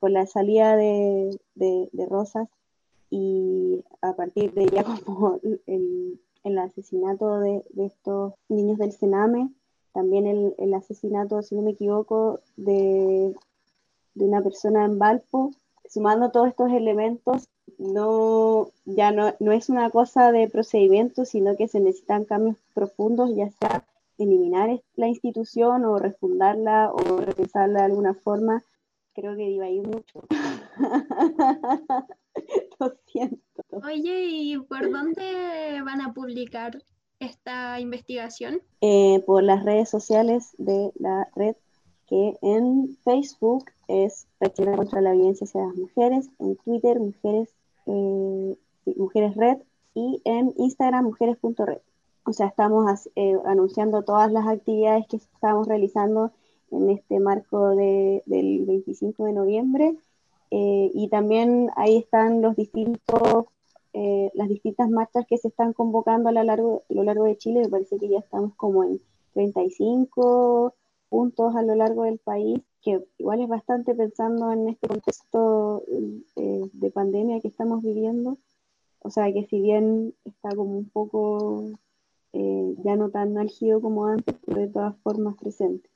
por 0.00 0.10
la 0.10 0.26
salida 0.26 0.76
de, 0.76 1.38
de, 1.54 1.88
de 1.92 2.06
Rosas 2.06 2.48
y 3.10 3.84
a 4.02 4.14
partir 4.14 4.52
de 4.52 4.66
ya 4.66 4.84
como 5.04 5.40
el 5.66 6.18
el 6.48 6.58
asesinato 6.58 7.40
de, 7.40 7.62
estos 7.76 8.34
niños 8.48 8.78
del 8.78 8.92
Sename, 8.92 9.50
también 9.92 10.54
el, 10.56 10.74
asesinato, 10.74 11.42
si 11.42 11.54
no 11.54 11.62
me 11.62 11.72
equivoco, 11.72 12.40
de, 12.56 13.34
una 14.14 14.42
persona 14.42 14.84
en 14.84 14.98
Valpo. 14.98 15.52
Sumando 15.88 16.30
todos 16.30 16.48
estos 16.48 16.70
elementos, 16.70 17.48
no, 17.78 18.70
ya 18.84 19.10
no, 19.10 19.34
no 19.40 19.52
es 19.52 19.68
una 19.68 19.90
cosa 19.90 20.32
de 20.32 20.48
procedimiento, 20.48 21.24
sino 21.24 21.56
que 21.56 21.68
se 21.68 21.80
necesitan 21.80 22.24
cambios 22.24 22.56
profundos, 22.74 23.34
ya 23.34 23.50
sea 23.50 23.84
eliminar 24.18 24.82
la 24.96 25.08
institución 25.08 25.84
o 25.84 25.98
refundarla 25.98 26.92
o 26.92 27.20
repensarla 27.20 27.80
de 27.80 27.86
alguna 27.86 28.14
forma. 28.14 28.62
Creo 29.14 29.36
que 29.36 29.50
iba 29.50 29.64
a 29.64 29.70
ir 29.70 29.86
mucho. 29.86 30.22
Lo 32.78 32.94
siento. 33.06 33.64
Oye, 33.70 34.26
¿y 34.26 34.58
por 34.58 34.90
dónde 34.90 35.82
van 35.84 36.00
a 36.00 36.12
publicar 36.12 36.82
esta 37.18 37.80
investigación? 37.80 38.62
Eh, 38.80 39.22
por 39.26 39.42
las 39.42 39.64
redes 39.64 39.88
sociales 39.88 40.54
de 40.58 40.92
la 40.96 41.28
red, 41.34 41.56
que 42.08 42.36
en 42.42 42.96
Facebook 43.04 43.66
es 43.86 44.26
Red 44.40 44.76
contra 44.76 45.00
la 45.00 45.12
Violencia 45.12 45.44
hacia 45.44 45.66
las 45.66 45.76
Mujeres, 45.76 46.30
en 46.38 46.56
Twitter 46.56 46.98
Mujeres, 46.98 47.54
eh, 47.86 48.56
Mujeres 48.96 49.36
Red 49.36 49.58
y 49.94 50.22
en 50.24 50.54
Instagram 50.56 51.04
mujeres.red. 51.04 51.78
O 52.24 52.32
sea, 52.32 52.46
estamos 52.46 53.08
eh, 53.16 53.36
anunciando 53.46 54.02
todas 54.02 54.30
las 54.30 54.46
actividades 54.46 55.06
que 55.08 55.16
estamos 55.16 55.66
realizando 55.66 56.32
en 56.70 56.90
este 56.90 57.20
marco 57.20 57.70
de, 57.70 58.22
del 58.26 58.66
25 58.66 59.24
de 59.24 59.32
noviembre 59.32 59.96
eh, 60.50 60.90
y 60.94 61.08
también 61.08 61.70
ahí 61.76 61.96
están 61.96 62.40
los 62.40 62.56
distintos, 62.56 63.46
eh, 63.92 64.30
las 64.34 64.48
distintas 64.48 64.88
marchas 64.88 65.26
que 65.26 65.38
se 65.38 65.48
están 65.48 65.72
convocando 65.72 66.28
a 66.28 66.32
lo, 66.32 66.42
largo, 66.42 66.82
a 66.88 66.94
lo 66.94 67.02
largo 67.02 67.24
de 67.24 67.36
Chile. 67.36 67.60
Me 67.62 67.68
parece 67.68 67.98
que 67.98 68.08
ya 68.08 68.18
estamos 68.18 68.54
como 68.54 68.84
en 68.84 69.00
35 69.34 70.74
puntos 71.08 71.54
a 71.56 71.62
lo 71.62 71.74
largo 71.74 72.04
del 72.04 72.18
país, 72.18 72.60
que 72.82 73.04
igual 73.18 73.40
es 73.40 73.48
bastante 73.48 73.94
pensando 73.94 74.52
en 74.52 74.68
este 74.68 74.88
contexto 74.88 75.82
eh, 76.36 76.62
de 76.72 76.90
pandemia 76.90 77.40
que 77.40 77.48
estamos 77.48 77.82
viviendo. 77.82 78.38
O 79.00 79.10
sea 79.10 79.32
que 79.32 79.46
si 79.46 79.60
bien 79.60 80.14
está 80.24 80.50
como 80.50 80.76
un 80.76 80.88
poco 80.90 81.64
ya 82.32 82.94
no 82.94 83.10
tan 83.10 83.36
álgido 83.38 83.80
como 83.80 84.06
antes, 84.06 84.36
pero 84.44 84.60
de 84.60 84.68
todas 84.68 84.96
formas 84.98 85.34
presente. 85.36 85.90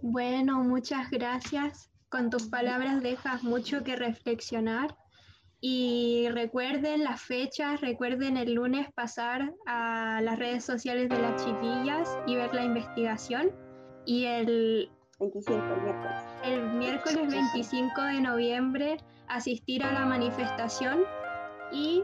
Bueno, 0.00 0.62
muchas 0.62 1.10
gracias 1.10 1.90
con 2.14 2.30
tus 2.30 2.48
palabras 2.48 3.02
dejas 3.02 3.42
mucho 3.42 3.82
que 3.82 3.96
reflexionar 3.96 4.96
y 5.60 6.28
recuerden 6.30 7.02
las 7.02 7.22
fechas, 7.22 7.80
recuerden 7.80 8.36
el 8.36 8.54
lunes 8.54 8.86
pasar 8.94 9.52
a 9.66 10.20
las 10.22 10.38
redes 10.38 10.62
sociales 10.62 11.08
de 11.08 11.18
las 11.18 11.44
chiquillas 11.44 12.16
y 12.26 12.36
ver 12.36 12.54
la 12.54 12.64
investigación 12.64 13.50
y 14.06 14.24
el 14.24 14.90
25, 15.20 15.52
el 15.52 15.82
miércoles. 15.82 16.22
El 16.42 16.72
miércoles 16.74 17.30
25 17.30 18.02
de 18.02 18.20
noviembre 18.20 18.96
asistir 19.28 19.82
a 19.82 19.92
la 19.92 20.04
manifestación 20.04 21.00
y 21.72 22.02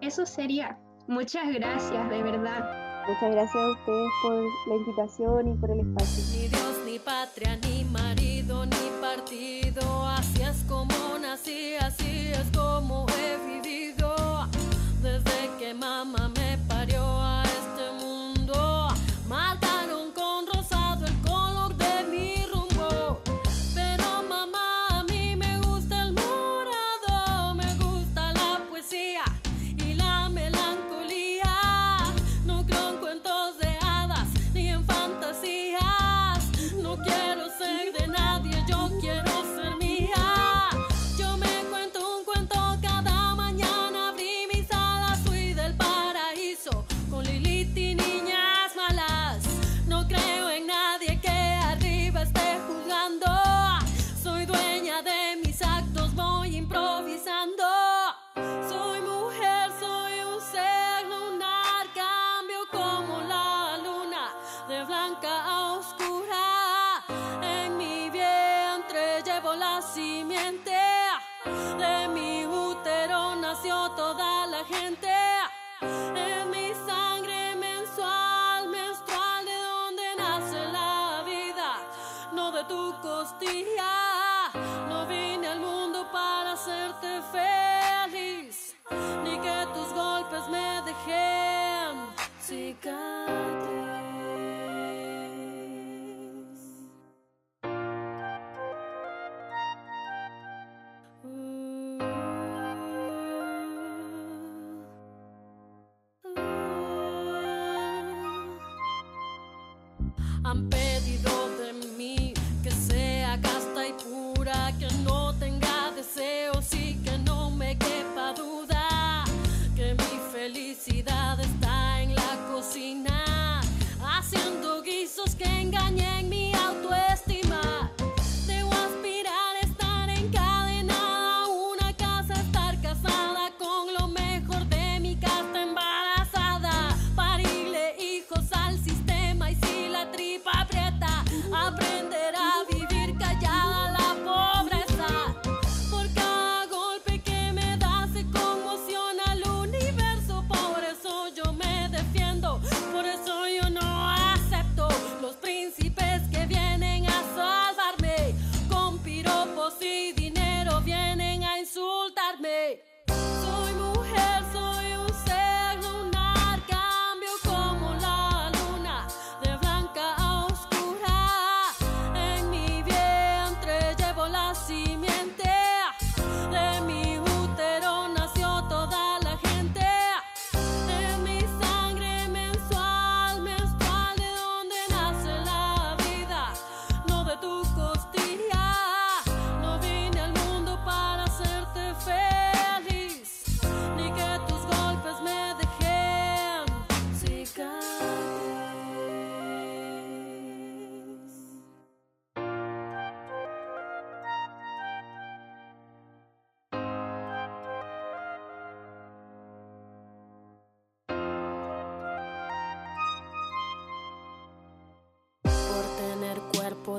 eso 0.00 0.26
sería. 0.26 0.78
Muchas 1.06 1.52
gracias, 1.52 2.10
de 2.10 2.22
verdad. 2.22 3.04
Muchas 3.08 3.30
gracias 3.32 3.56
a 3.56 3.70
ustedes 3.70 4.10
por 4.22 4.44
la 4.66 4.74
invitación 4.76 5.48
y 5.48 5.54
por 5.54 5.70
el 5.70 5.80
espacio. 5.80 6.24
Ni 6.38 6.48
Dios, 6.48 6.82
ni 6.84 6.98
patria, 6.98 7.56
ni 7.56 7.84
marido, 7.84 8.66
ni 8.66 8.90
partido. 9.00 10.06
Así 10.06 10.42
es 10.42 10.62
como 10.68 11.18
nací, 11.18 11.74
así 11.80 12.28
es 12.28 12.50
como 12.54 13.06
he 13.18 13.46
vivido. 13.46 13.87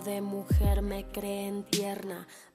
De 0.10 0.22
mujer 0.22 0.82
me 0.82 1.06
creen 1.06 1.64
tierna, 1.70 2.28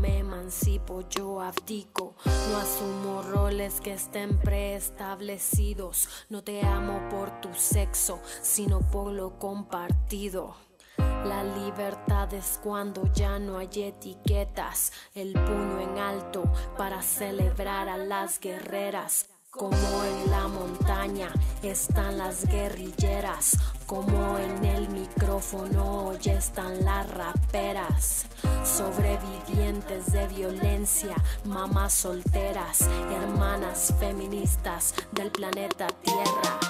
Me 0.00 0.20
emancipo, 0.20 1.06
yo 1.10 1.42
abdico, 1.42 2.14
no 2.24 2.56
asumo 2.56 3.20
roles 3.20 3.78
que 3.78 3.92
estén 3.92 4.38
preestablecidos. 4.38 6.08
No 6.30 6.42
te 6.42 6.64
amo 6.64 6.98
por 7.10 7.38
tu 7.42 7.52
sexo, 7.52 8.20
sino 8.40 8.80
por 8.80 9.12
lo 9.12 9.38
compartido. 9.38 10.56
La 10.96 11.44
libertad 11.44 12.32
es 12.32 12.58
cuando 12.62 13.12
ya 13.12 13.38
no 13.38 13.58
hay 13.58 13.68
etiquetas, 13.74 14.92
el 15.14 15.34
puño 15.34 15.80
en 15.80 15.98
alto 15.98 16.44
para 16.78 17.02
celebrar 17.02 17.90
a 17.90 17.98
las 17.98 18.40
guerreras. 18.40 19.26
Como 19.50 20.04
en 20.04 20.30
la 20.30 20.46
montaña 20.46 21.30
están 21.62 22.18
las 22.18 22.44
guerrilleras, 22.46 23.56
como 23.86 24.36
en 24.36 24.62
el 24.62 24.90
micrófono 24.90 26.12
están 26.22 26.84
las 26.84 27.10
raperas. 27.10 28.26
Sobrevivientes 28.62 30.12
de 30.12 30.28
violencia, 30.28 31.16
mamás 31.44 31.94
solteras, 31.94 32.82
hermanas 33.10 33.94
feministas 33.98 34.94
del 35.12 35.30
planeta 35.30 35.86
Tierra. 36.02 36.67